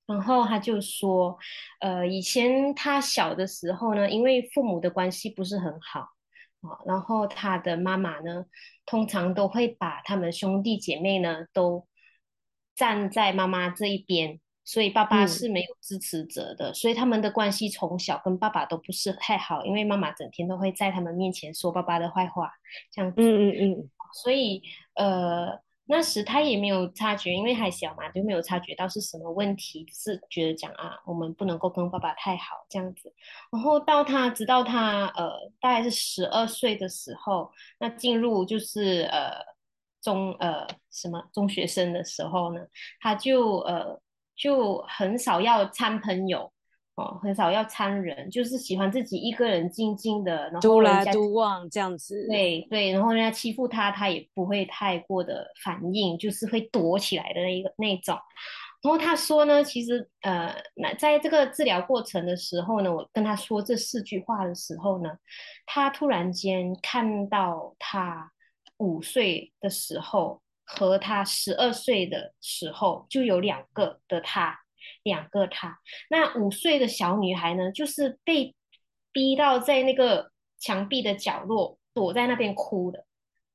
[0.07, 1.37] 然后他就说，
[1.81, 6.01] 呃，以前他小的时候呢，因为父母的关系不是很好
[6.63, 8.47] 啊，然后他的妈妈呢，
[8.87, 11.87] 通常都会把他们兄弟姐妹呢都
[12.75, 14.41] 站在妈妈这一边。
[14.69, 22.53] 所以爸爸是没有支持者的，嗯、所以他们的关系从小跟爸爸都不是太好，因为妈妈整天都会在他们面前说爸爸的坏话，
[22.93, 23.23] 这样子。
[23.23, 23.91] 嗯嗯嗯。
[24.13, 24.63] 所以
[24.95, 33.11] 呃，那时他也没有察觉，因为还小嘛，就没有察觉到是什么问题，是觉得讲啊，我们不能够跟爸爸太好这样子。
[33.51, 37.51] 然后到他直到他呃大概是十二岁的时候，
[37.81, 39.31] 那进入就是呃
[40.03, 42.61] 中呃什么中学生的时候呢，
[43.01, 43.99] 他就呃。
[44.39, 46.51] 就很少要参朋友
[46.95, 52.27] 哦，很少要参人，就是喜欢自己一个人静静的，然后独来独往这样子。
[52.29, 58.17] 对对，然后人家欺负他，他也不会太过的反应，就是会躲起来的那个那种。
[58.83, 65.11] 然后他说呢，其实呃，那在这个治疗过程的时候呢，我跟他说这四句话的时候呢，
[65.67, 68.31] 他突然间看到他
[68.79, 70.41] 五岁的时候。
[70.71, 74.55] 和他十二岁的时候就有两个的他，
[75.03, 75.79] 两个他。
[76.11, 78.55] 那五岁的小女孩呢，就是被
[79.11, 83.07] 逼到在那个墙壁的角落，躲在那边哭的，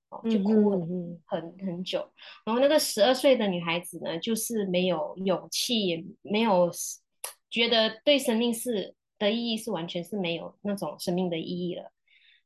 [0.09, 0.79] 哦，就哭了
[1.27, 2.11] 很很久。
[2.45, 6.71] 然后那个十二岁的女孩子呢，就是没有勇气，也没有
[7.51, 11.91] 觉得对生命是的意义是完全是没有那种生命的意义了，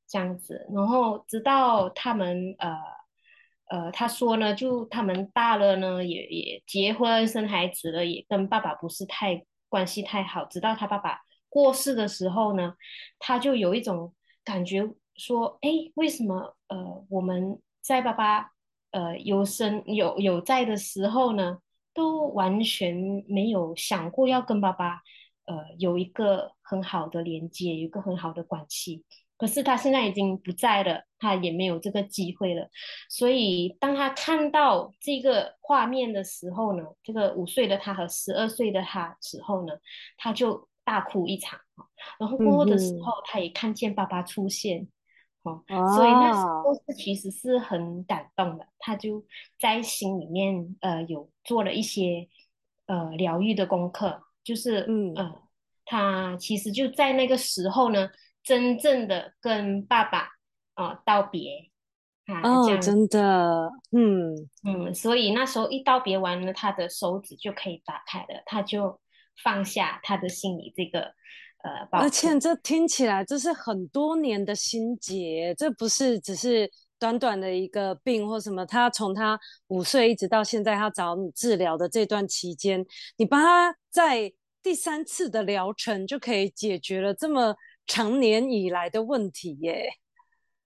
[0.06, 0.68] 这样子。
[0.76, 2.76] 然后直到他们呃。
[3.70, 10.46] 呃，他说呢，就他们大了呢，也也结婚生孩子了，也跟爸爸不是太关系太好。
[10.46, 12.76] 直到他爸爸过世的时候呢，
[13.20, 18.52] 他就有一种感觉说，哎，为什么呃我们在爸爸
[18.92, 21.58] 呃有生有有在的时候呢，
[21.94, 22.96] 都完全
[23.28, 25.02] 没有想过要跟爸爸
[25.46, 29.04] 呃有一个很好的连接，有一个很好的关系。
[29.38, 32.68] 可是他现在已经不在了，他也没有这个机会了。
[33.10, 39.74] 所以当他看到这个画面的时候呢，这个五岁的他和十二岁的他时候呢，
[40.18, 41.60] 他就大哭一场。
[42.20, 44.88] 然后过后的时候，他也看见爸爸出现，
[45.44, 45.64] 哦，
[45.96, 49.24] 所以那时候是其实是很感动的，他就
[49.60, 52.28] 在心里面呃有做了一些
[52.88, 55.42] 呃疗愈的功课，就是嗯、呃、
[55.86, 58.10] 他其实就在那个时候呢，
[58.48, 60.30] 真正的跟爸爸
[60.76, 61.70] 啊、呃、道别
[62.28, 64.34] 啊，哦，真的，嗯
[64.66, 69.02] 嗯，所以那时候一道别完了，他的手指就可以打开了，他就
[69.44, 71.14] 放下他的心里这个。
[71.64, 78.66] 呃，而且这听起来这是很多年的心结，这不是只是短短的一个病或什么。
[78.66, 82.86] 他从他五岁一直到现在，他找你治疗的这段期间，
[83.18, 84.32] 你帮他在
[84.62, 87.56] 第三次的疗程就可以解决了这么
[87.88, 89.90] 长年以来的问题耶。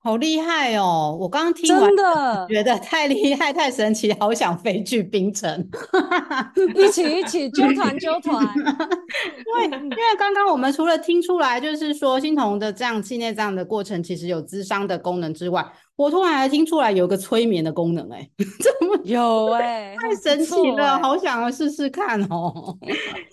[0.04, 1.16] 好厉害哦！
[1.20, 5.70] 我刚刚听完，真的觉得太厉害、太神奇，好想飞去冰城，
[6.76, 8.44] 一起一起揪团揪团。
[8.56, 15.64] 因为 因为刚刚我们除了听出来，就是说欣彤的这样气内这样的过程，其实有咨商的功能之外，
[15.96, 18.28] 我突然还听出来有个催眠的功能，哎，
[18.60, 19.96] 怎么有哎、欸？
[19.98, 22.76] 太神奇了，好想要试试看哦。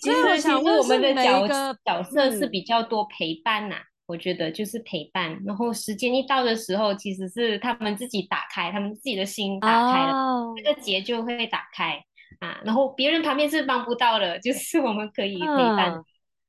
[0.03, 1.49] 所以我想问，我们的角
[1.83, 3.81] 角色是比较多陪伴呐、啊。
[4.09, 12.03] 我觉得就是陪伴，然后时间一到的时候，其实是他们自己打开，他们自己的心打开了，哦、这个结就会打开
[12.41, 12.59] 啊。
[12.65, 15.93] 然后别人旁边是帮不到的， 就是我们可以陪伴。
[15.93, 16.05] 嗯、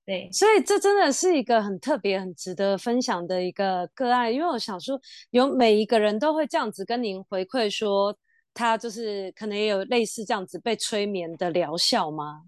[0.05, 4.97] 对，所以这真的是一个很特别、很值得分享的一个个案，因为我想说，
[5.31, 8.17] 有每一个人都会这样子跟您回馈说，
[8.53, 12.43] 他就是可能也有类似这样子被催眠的疗效吗？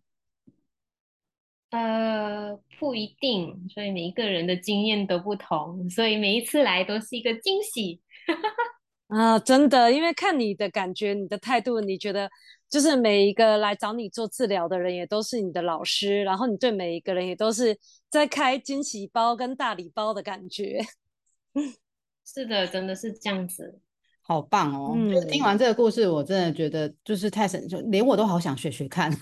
[1.71, 8.01] 呃，不一定，所以每一个人的经验都不同，所以每一次来都是一个惊喜。
[9.07, 12.29] 啊，真的，因为看你的感觉、你的态度，你觉得
[12.69, 17.77] 就是每一个来找你做治疗的人也都是你的老师，然后你对每一个人也都是
[18.09, 20.81] 在开惊喜包跟大礼包的感觉。
[22.25, 23.81] 是的，真的是这样子。
[24.31, 24.93] 好棒哦！
[24.95, 29.11] 嗯、就听完这个故事，我真的觉得就是太神，就连我都好想学学看。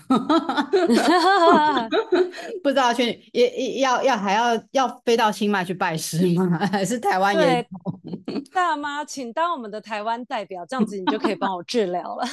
[2.62, 6.58] 不知道去也也要要还要要飞到清迈去拜师吗？
[6.70, 7.66] 还是台湾也？
[8.54, 12.24] 大妈，请当我们的台湾代表，这样子你就可以帮我治疗了。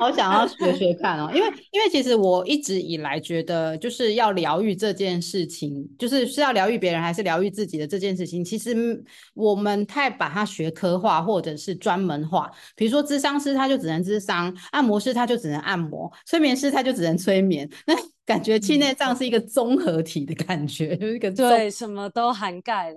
[0.00, 9.04] 好想要学学看哦，因为因为其实我一直以来觉得，就是要疗愈这件事情，就是是要疗愈别人还是疗愈自己的这件事情，其实
[9.34, 11.76] 我们太把它学科化，或者是。
[11.84, 17.68] 专门化，比如说咨商师他就只能咨商，按摩师他就只能按摩，催眠师他就只能催眠。
[17.86, 17.94] 那
[18.24, 22.96] 感觉气内脏是一个综合体的感觉， 就是一个对什么都涵盖了。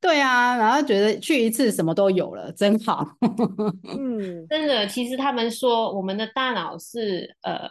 [0.00, 3.04] 对啊，然后觉得去一次什么都有了，真好。
[3.98, 7.68] 嗯，真的，其实他们说我们的大脑是呃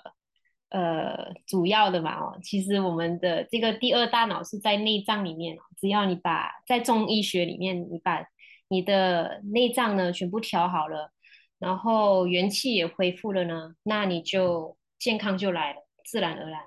[0.69, 8.21] 呃主要的嘛哦，其实我们的这个第二大脑是在内脏里面，只要你把在中医学里面你把。
[8.69, 11.11] 你的内脏呢，全部调好了，
[11.57, 16.61] 然后元气也恢复了呢，那你就健康就来了，自然而然。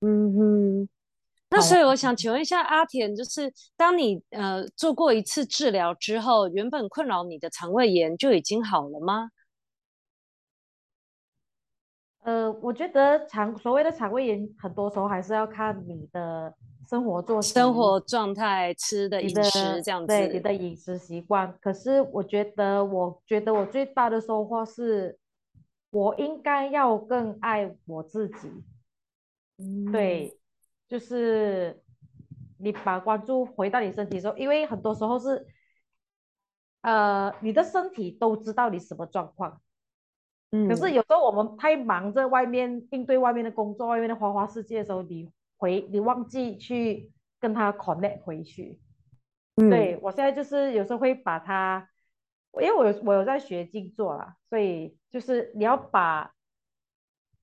[0.00, 0.88] 嗯哼。
[1.50, 9.28] 那所以我想请问一下阿田，就是当你呃做过一次治疗之后，原本困扰你的肠胃炎就已经好了吗？
[12.22, 16.54] 呃，我觉得肠所谓的肠胃炎，很多时候还是要看你的。
[16.88, 21.56] 生活作息、生活状态、吃的饮食这样子，对你的饮食习惯。
[21.60, 25.18] 可是我觉得，我觉得我最大的收获是，
[25.90, 28.50] 我应该要更爱我自己。
[29.58, 30.38] 嗯，对，
[30.88, 31.82] 就是
[32.58, 35.46] 你把关注回到你身体的时候，因为很多时候是，
[36.82, 39.60] 呃，你的身体都知道你什么状况。
[40.50, 45.30] 嗯，可是有时候我们太忙着外面应对外面的工作、外面的花花世界的时候，你。
[45.64, 48.78] 回你忘记去跟他 connect 回去，
[49.56, 51.88] 嗯、对，我现在就是有时候会把他，
[52.60, 56.34] 因为我有我有在学静坐啦，所以就是你要把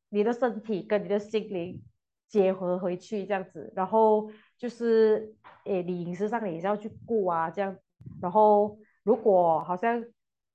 [0.10, 1.82] 你的身体跟你的心灵
[2.28, 7.76] 结合回去这样子，然后就是诶，你饮食上也是要去顾啊这样，
[8.22, 10.06] 然后如果好像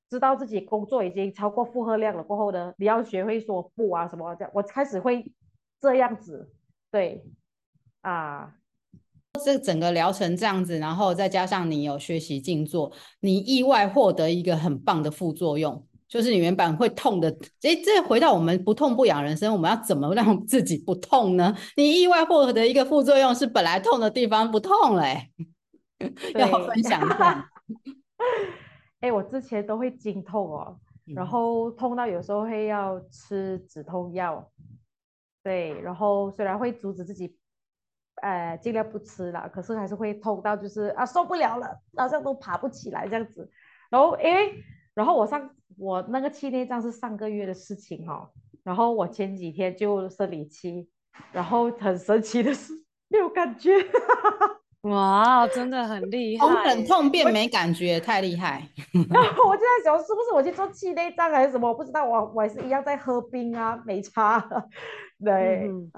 [0.09, 5.33] 知道自己工作已经超过负荷量了过后呢，你要学会说不啊什么这样，我开始会
[5.81, 6.53] 这样子，
[6.93, 7.25] 对。
[8.07, 8.55] 啊，
[9.45, 17.29] 这整个疗程这样子，然后再加上你有学习静坐，你意外获得一个很棒的副作用，就是你原本会痛的，
[17.63, 21.53] 哎，这回到我们不痛不痒人生，我们要怎么让自己不痛呢？
[21.77, 25.29] 你意外获得一个副作用是本来痛的地方不痛了，哎，
[26.37, 27.51] 要分享一下。
[29.03, 34.49] 哎，我之前都会经痛哦，然后痛到有时候会要吃止痛药，
[35.43, 37.37] 对，然后虽然会阻止自己。
[38.23, 43.51] 呃尽量不吃了，可是还是会痛到就是啊受不了了，好像都爬不起来这样子。
[43.91, 44.55] 然后因为
[44.95, 48.29] 然后我上我那个气内脏是上个月的事情哦，
[48.65, 50.89] 然后我前几天就生理期，
[51.33, 52.73] 然后很神奇的是
[53.09, 53.73] 没有感觉。
[54.83, 56.47] 哇，真的很厉害！
[56.47, 58.63] 从很痛变没感觉，太厉害。
[59.11, 61.69] 然后我就在想，是不是我去做气内脏还是什么？
[61.69, 64.39] 我不知道，我我还是一样在喝冰啊，没差。
[65.25, 65.91] 对，嗯、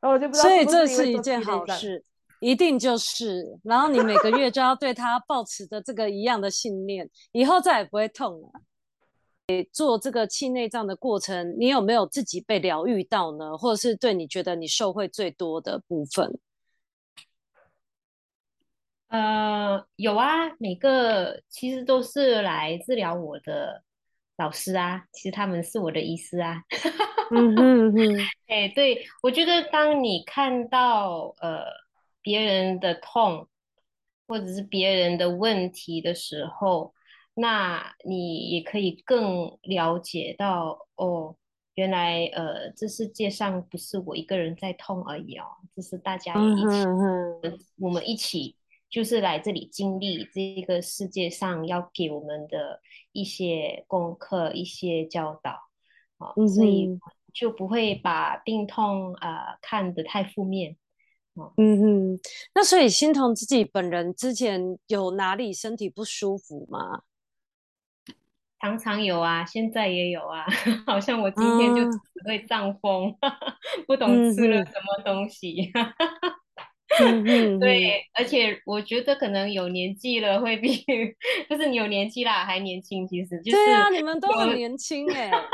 [0.00, 0.76] 然后我就不知道是不是。
[0.76, 2.04] 所以这是一件好事，
[2.40, 3.58] 一定就是。
[3.62, 8.50] 然后你每个月就要对他抱持着这个一样的信念，以后再也不会痛了。
[9.72, 13.58] 做这个气内脏的过程，你有没有自己被疗愈到呢？
[13.58, 16.38] 或者是对你觉得你受惠最多的部分？
[19.08, 23.82] 呃，有啊，每个其实都是来治疗我的
[24.40, 26.64] 老师啊，其实他们是我的医师啊。
[27.30, 28.18] 嗯嗯嗯，
[28.48, 31.62] 哎，对，我觉得当你看到呃
[32.22, 33.46] 别人的痛
[34.26, 36.94] 或者是别人的问题的时候，
[37.34, 41.36] 那你也可以更了解到哦，
[41.74, 45.44] 原来呃这世界上不是我一个人在痛而已哦，
[45.76, 48.56] 这是大家一起，嗯哼哼，我们一起。
[48.90, 52.80] 就是来这里经历这个世界上要给我们的
[53.12, 55.52] 一些功课、一些教导，
[56.18, 56.98] 啊、嗯，所以
[57.32, 60.76] 就不会把病痛啊、呃、看得太负面，
[61.56, 62.20] 嗯哼。
[62.52, 67.02] 那所以心彤自己本人之前有哪里身体不舒服吗？
[68.58, 70.44] 常常有啊，现在也有啊，
[70.84, 75.72] 好像我今天就只会胀风， 嗯、不懂吃了什么东西。
[76.98, 80.84] 嗯对，而且我觉得可能有年纪了会比，
[81.48, 85.44] 就是你有年纪啦，还年轻，其实就是对啊，你们都很年轻哎、欸。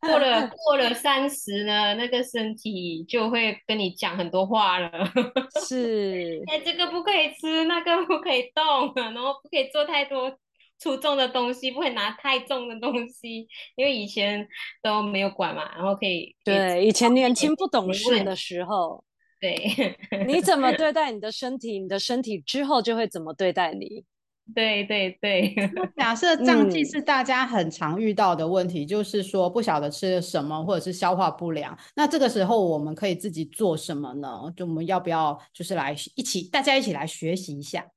[0.00, 4.90] 过了 过了三十呢，那个身体就会跟你讲很多话了。
[5.66, 10.38] 是，哎，这个不可以吃，那个不可以动，然后不可以做太多
[10.78, 14.46] 粗重的东西，不可以拿太重的东西，因为以前
[14.82, 16.34] 都没有管嘛，然后可以。
[16.44, 19.04] 对，以前年轻不懂事的时候。
[19.38, 24.04] 对，你怎么对待你的身体，你的身体之后就会怎么对待你。
[24.54, 25.54] 对 对对。
[25.96, 31.76] 假设 胀气是大家很常遇到的问题，嗯、就是说不晓得吃了什么，或者是消化不良。
[31.96, 34.50] 那这个时候我们可以自己做什么呢？
[34.56, 37.90] 就我们要不要就是来一起，大家一起来学习一下？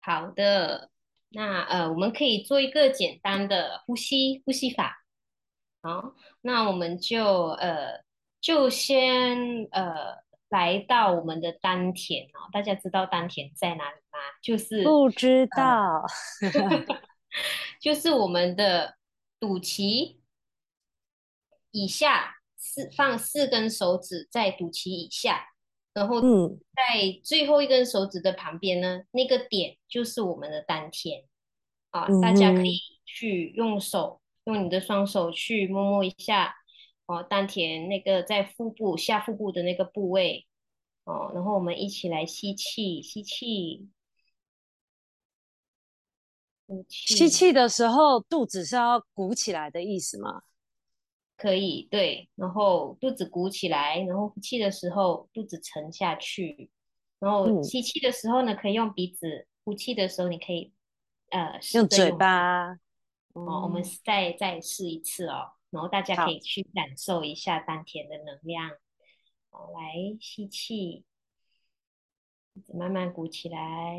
[0.00, 0.90] 好的，
[1.28, 5.04] 那呃，我们可以做一个简单的呼吸呼吸法。
[5.82, 8.02] 好，那我们就呃。
[8.42, 10.18] 就先呃
[10.48, 14.18] 来到我们的丹田哦，大家知道丹田在哪里吗？
[14.42, 16.04] 就是不知道，
[16.42, 16.98] 呃、
[17.80, 18.96] 就是我们的
[19.38, 20.16] 肚脐
[21.70, 25.46] 以下四放四根手指在肚脐以下，
[25.94, 31.22] 然后在最后一根手指的旁边呢，那个点就是我们的丹田
[31.90, 36.56] 啊，大家可以去用手用你的双手去摸摸一下。
[37.12, 40.46] 哦，丹田那个在腹部下腹部的那个部位，
[41.04, 43.90] 哦，然后我们一起来吸气，吸气。
[46.88, 50.42] 吸气的时候，肚子是要鼓起来的意思吗？
[51.36, 52.30] 可以，对。
[52.34, 56.70] 然后肚子鼓起来，然后呼气的时候肚子沉下去。
[57.18, 59.26] 然后吸气的时候呢，可以用鼻子；
[59.64, 60.72] 呼气的时候，你可以
[61.28, 62.70] 呃用嘴巴。
[63.34, 65.52] 哦，我们再再试一次哦。
[65.72, 68.78] 然后大家可以去感受一下丹田的能量，
[69.48, 71.06] 好，来吸气，
[72.74, 73.98] 慢慢鼓起来，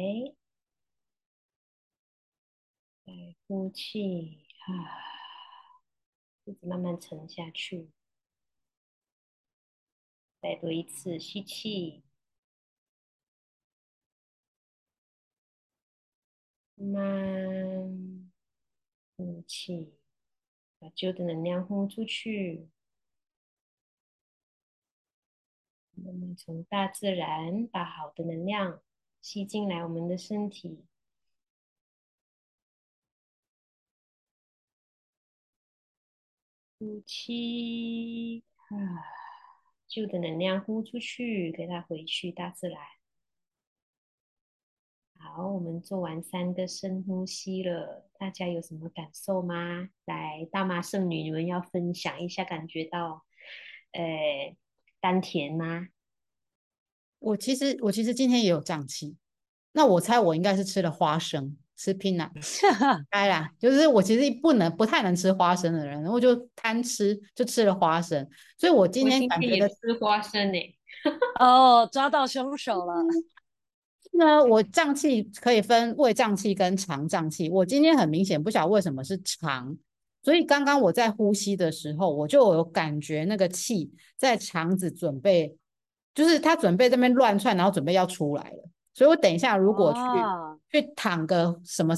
[3.05, 5.89] 来呼气，啊，
[6.43, 7.89] 一直慢慢沉下去，
[10.39, 12.03] 再多一次吸气，
[16.75, 18.31] 慢
[19.17, 20.02] 呼气。
[20.83, 22.67] 把旧的能量呼出去，
[25.95, 28.81] 我们从大自然把好的能量
[29.21, 30.83] 吸进来我们的身体。
[36.77, 38.75] 呼气，啊，
[39.87, 43.02] 旧的能量呼出去，给它回去大自然。
[45.35, 49.89] 好，我们做完三个深呼吸了，大家有什么感受吗？
[50.05, 53.23] 来，大妈圣女，你们要分享一下，感觉到，
[53.93, 54.55] 呃，
[55.01, 55.87] 丹田吗？
[57.17, 59.17] 我其实，我其实今天也有胀气，
[59.71, 62.29] 那我猜我应该是吃了花生，吃 peanut，，
[63.09, 68.29] 该啦，就是我其实不能不太能吃花生的人，然后就贪吃，就吃了花生。
[68.55, 70.77] 所以我今天感觉的吃花生呢、欸，
[71.43, 72.93] 哦，抓到凶手了。
[74.15, 79.75] 那我胀气可以分胃胀气跟肠胀气，我今天很明显不晓得为什么是肠，
[80.21, 85.57] 所以刚刚我在呼吸的时候，我就有感觉那个气在肠子准备，
[86.13, 88.69] 就是它准备这边乱窜，然后准备要出来了。
[88.93, 91.95] 所以我等一下如果去、哦、去躺个什么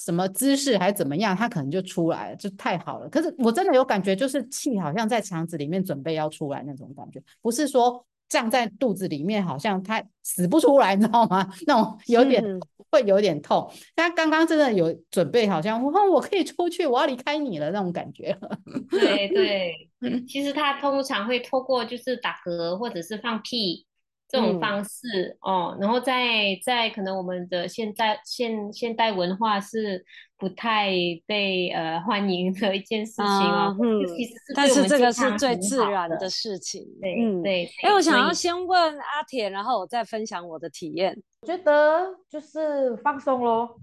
[0.00, 3.08] 什么姿势还是怎么样，它可能就出来了，就太好了。
[3.08, 8.04] 可是我真的有感觉，就是气好像在肠子里面准备要出来那种感觉，不是说。
[8.28, 11.48] 胀在肚子里面，好像他死不出来，你知道吗？
[11.66, 12.60] 那种有点、嗯、
[12.90, 13.70] 会有点痛。
[13.94, 18.36] 他刚刚真的有准备，好像我我可以出去，我要离开你了那种感觉。
[18.90, 19.90] 对对，
[20.26, 23.86] 其实他通常会透过就是打嗝或者是放屁。
[24.28, 30.04] 这种方式、嗯、哦，然后在在可能我们的现代现现代文化是
[30.36, 30.92] 不太
[31.26, 33.76] 被呃欢迎的一件事情哦。
[33.80, 36.84] 嗯，其实是但是这个是最自然的事情。
[37.00, 37.70] 对，嗯，对。
[37.82, 41.16] 哎，我想要先问阿铁，然后我再分享我的体验。
[41.42, 43.76] 我觉得就是放松咯。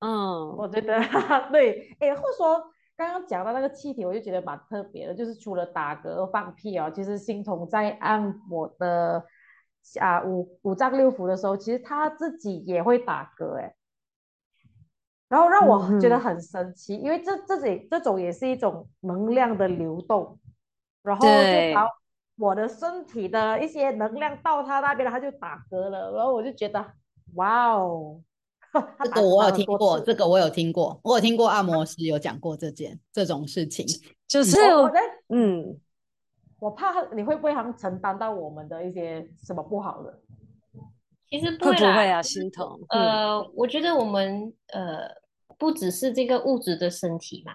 [0.00, 0.98] 嗯，我觉得
[1.52, 1.94] 对。
[2.00, 2.62] 哎，或者说
[2.96, 9.24] 刚刚讲到那个气体，我就觉得蛮特别的，就是除了打嗝放屁哦，其实心彤在按我的。
[10.00, 13.72] 啊，五五脏六腑的时候，其实他自己也会打嗝哎，
[15.28, 20.40] 然后让我觉得很神奇，嗯、因为这这里这种也是一种能量的流动，
[21.04, 21.88] 然后就把
[22.36, 26.84] 我的身体的一些能量到他那边，他就打嗝了，然后我就觉得
[27.36, 28.20] 哇哦，
[29.04, 33.86] 这个我有听过，这个我有听过，我有听过按摩师有讲过这件这种事情，
[34.26, 35.80] 就是我在嗯。
[36.58, 40.20] 我怕你会不会还承担到我们的一些什么不好的？
[41.28, 42.66] 其实不会，会不会啊，心疼。
[42.88, 45.06] 呃，我觉得我们呃
[45.58, 47.52] 不只是这个物质的身体嘛，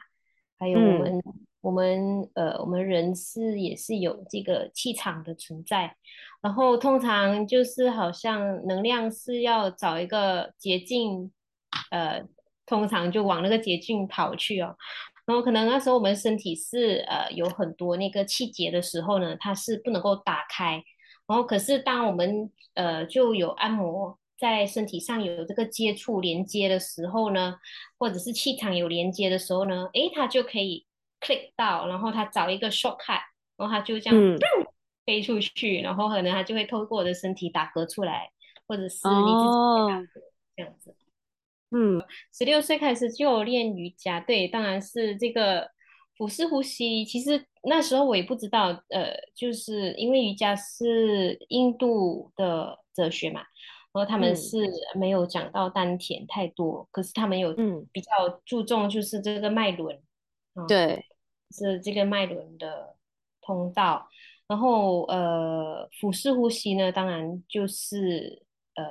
[0.59, 1.23] 还有我们、嗯、
[1.61, 5.95] 我们呃我们人是也是有这个气场的存在。
[6.41, 11.31] 然后通常就是好像能量是要找一个捷径，
[11.91, 12.23] 呃，
[12.65, 14.75] 通常就往那个捷径跑去哦。
[15.25, 20.83] 然后可能那时候我们身体是呃有很多那个气结的时候呢，它是不能够打开。
[21.27, 27.55] 然后可是当我们呃就有按摩在身体上有这个接触连接的时候呢，
[27.99, 30.85] 或者是气场有连接的时候呢，诶，它就可以
[31.21, 33.21] click 到，然后它找一个 shortcut，
[33.55, 34.37] 然后它就这样
[35.11, 38.31] 飞出去，嗯、然后可能它就会透过我的身体打嗝出来，
[38.65, 40.07] 或者是你自己打嗝、哦、
[40.55, 40.95] 这样子。
[41.71, 42.01] 嗯，
[42.33, 45.69] 十六岁开始就练瑜伽，对，当然是这个
[46.17, 47.03] 腹式呼吸。
[47.03, 53.41] 其实那时候我也不知道，呃，就是因为瑜伽是印度的哲学嘛，
[53.91, 57.53] 然后他们是没有讲到丹田太多，嗯、可是他们有
[57.91, 58.09] 比较
[58.45, 59.97] 注重就是这个脉轮，
[60.55, 61.05] 嗯，对，
[61.51, 62.95] 是这个脉轮的
[63.41, 64.07] 通道。
[64.51, 68.43] 然后呃，腹式呼吸呢，当然就是
[68.75, 68.83] 呃。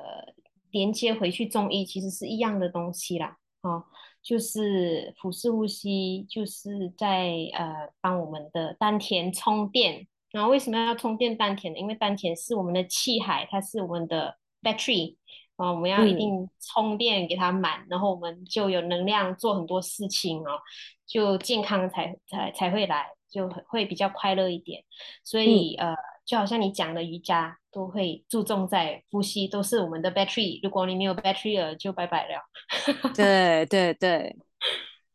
[0.72, 3.82] 连接回去中医其实是一样的东西啦，哦，
[4.22, 10.06] 就是腹式呼吸，就是在呃帮我们的丹田充电。
[10.30, 11.78] 然后为什么要充电丹田呢？
[11.80, 15.16] 因为丹田是我们的气海，它是我们的 battery
[15.56, 20.60] 啊，我们要一定充电给它满，嗯，然后我们就有能量做很多事情哦，
[21.04, 24.82] 就健康才才才会来，就会比较快乐一点。
[25.24, 25.96] 所以，嗯，呃。
[26.26, 30.60] 就好像你讲的瑜伽都会注重在呼吸，都是我们的 battery。
[30.62, 32.40] 如果你没有 battery 了，就拜拜了。
[33.16, 34.36] 对对对，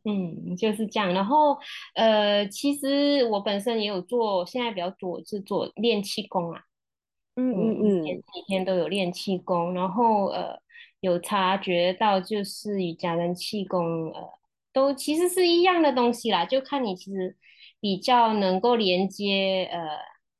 [0.04, 1.14] 嗯，就是这样。
[1.14, 1.58] 然后
[1.94, 6.60] 呃，其实我本身也有做，现在比较多是做练气功啊。
[7.38, 10.60] 嗯嗯嗯，每天都有练气功，然后呃，
[11.00, 14.22] 有察觉到就是瑜伽跟气功呃，
[14.74, 17.38] 都其实是一样的东西啦，就看你其实
[17.86, 19.80] 比较能够连接呃。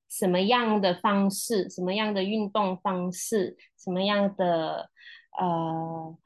[0.08, 4.90] 什么样的方式，什么样的运动方式，什么样的
[5.38, 6.18] 呃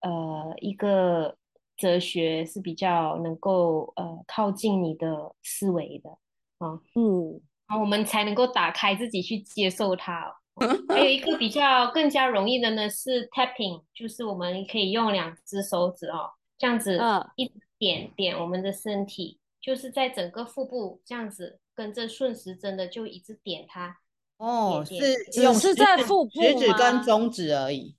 [0.00, 1.36] 呃一个
[1.76, 6.10] 哲学是比较能够呃靠近你的思维的
[6.58, 6.80] 啊？
[6.96, 10.34] 嗯，然后我们才能够打开自己去接受它。
[10.88, 17.00] 还有一个比较更加容易的呢是 tapping，就是我们可以用两只手指哦，这样子
[17.36, 21.60] 一点点我们的身体，就是在整个腹部这样子。
[21.74, 23.96] 跟着顺时针的就一直点它
[24.36, 27.96] 哦，点点是只是在腹部食指跟中指而已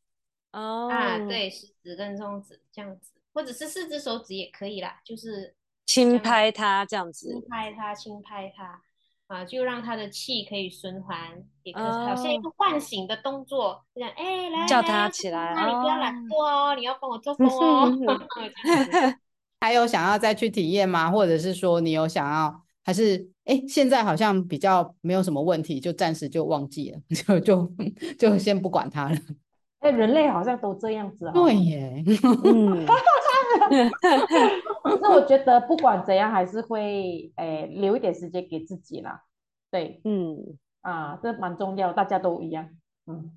[0.52, 5.56] 哦啊，对，食指跟中指这样子，或者是四只手指也可以啦，就是
[5.88, 8.80] 轻拍它这样子，轻拍它，轻拍它
[9.26, 17.92] 啊，就让他的气可以循环，也可是好像一个唤醒的动作，这样哎，来叫他起来，那你不要懒惰哦，你要帮我做 工哦。
[19.64, 21.10] 还有想要再去体验吗？
[21.10, 27.72] 或者是说你有想要，还是哎，现在好像比较没有什么问题，就暂时就忘记了，就就
[28.20, 29.16] 就先不管它了。
[29.80, 31.32] 哎，人类好像都这样子啊。
[31.32, 32.04] 对耶。
[32.44, 32.86] 嗯。
[35.02, 39.24] 那我觉得不管怎样，还是会诶留一点时间给自己啦。
[39.72, 42.68] 对，嗯啊，这蛮重要，大家都一样。
[43.08, 43.32] 嗯，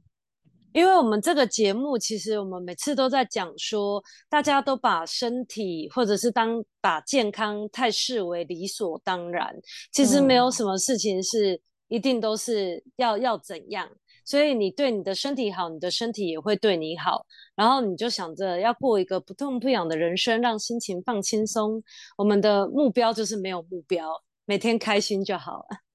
[0.77, 9.57] 因为我们这个节目，其实我们每次都在讲说，大家都把身体或者是当把健康太视为理所当然，
[9.91, 11.59] 其实没有什么事情是
[11.89, 13.89] 一定都是要要怎样。
[14.23, 17.25] 所以你对你的身体好，你的身体也会对你好。
[17.55, 21.83] 然后你就想着要过一个不痛不痒的人生，让心情放轻松。
[22.19, 24.11] 我们的目标就是没有目标，
[24.45, 25.86] 每天开心就好了。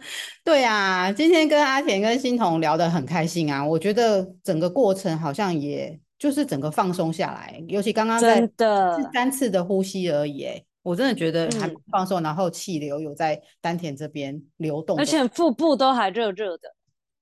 [0.44, 3.66] 对啊，今天跟阿田跟欣桐聊得很开心啊。
[3.66, 8.50] 我觉得整个过程好像也就是整个放松下来，尤其刚刚在是
[9.12, 16.74] 三次的呼吸而已，哎，我真的觉得还放松，嗯、然后气流有在丹田这边流动，而且腹部都还热热的。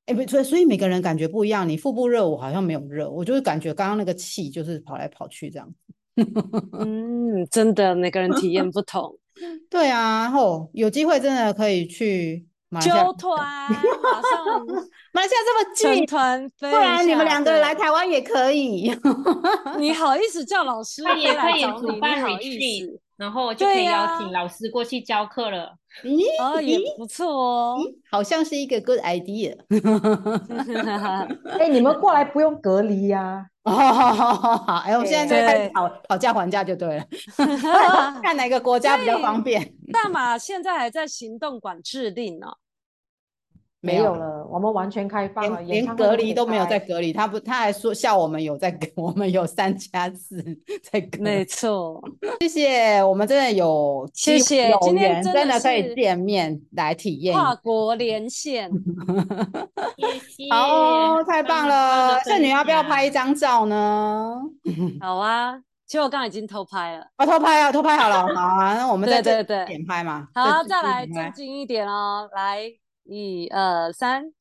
[0.06, 1.68] 哎，不，所以所以每个人感觉不一样。
[1.68, 5.74] 你腹部热，我好像没有热，我就是感觉刚刚那个气就是跑来跑去这样。
[6.78, 9.16] 嗯，真的，每个人体验不同。
[9.70, 12.46] 对啊，然后有机会真的可以去。
[12.80, 14.66] 揪团，马上
[15.12, 18.96] 马来西亚这么近，团，不然你们两个来台湾也可以。
[19.78, 25.74] 你好意思叫老师也可以主办 retreat，然后就可以邀请老师过去教课了。
[26.02, 27.78] 咦，哦，也不错哦，
[28.10, 29.54] 好像是一个 good idea。
[31.60, 33.46] 哎，你们过来不用隔离呀？
[33.64, 37.04] 好好好好，哎，我们现在在讨讨价还价就对了，
[38.22, 39.74] 看哪个国家比较方便。
[39.92, 42.46] 大马现在还在行动管制令呢。
[43.84, 47.12] 没有了，我们完全开放了，连隔离都没有在隔离。
[47.12, 50.36] 他不，他还说笑我们有在， 我们有三加四
[50.88, 51.22] 在隔离。
[51.22, 52.00] 没错，
[52.38, 58.70] 谢谢，我们真的有，谢谢，今天真的可以见面来体验跨国连线。
[59.98, 62.20] 谢谢，好，太棒了！
[62.20, 64.40] 圣女要不要拍一张照呢？
[65.00, 65.58] 好啊，
[65.88, 67.04] 其实我刚刚已经偷拍了。
[67.16, 70.28] 啊，偷拍啊，偷拍好了，好啊，那我们在这对对对点拍嘛。
[70.36, 72.72] 好，再来正经一点哦，来。
[73.12, 74.30] 一二三。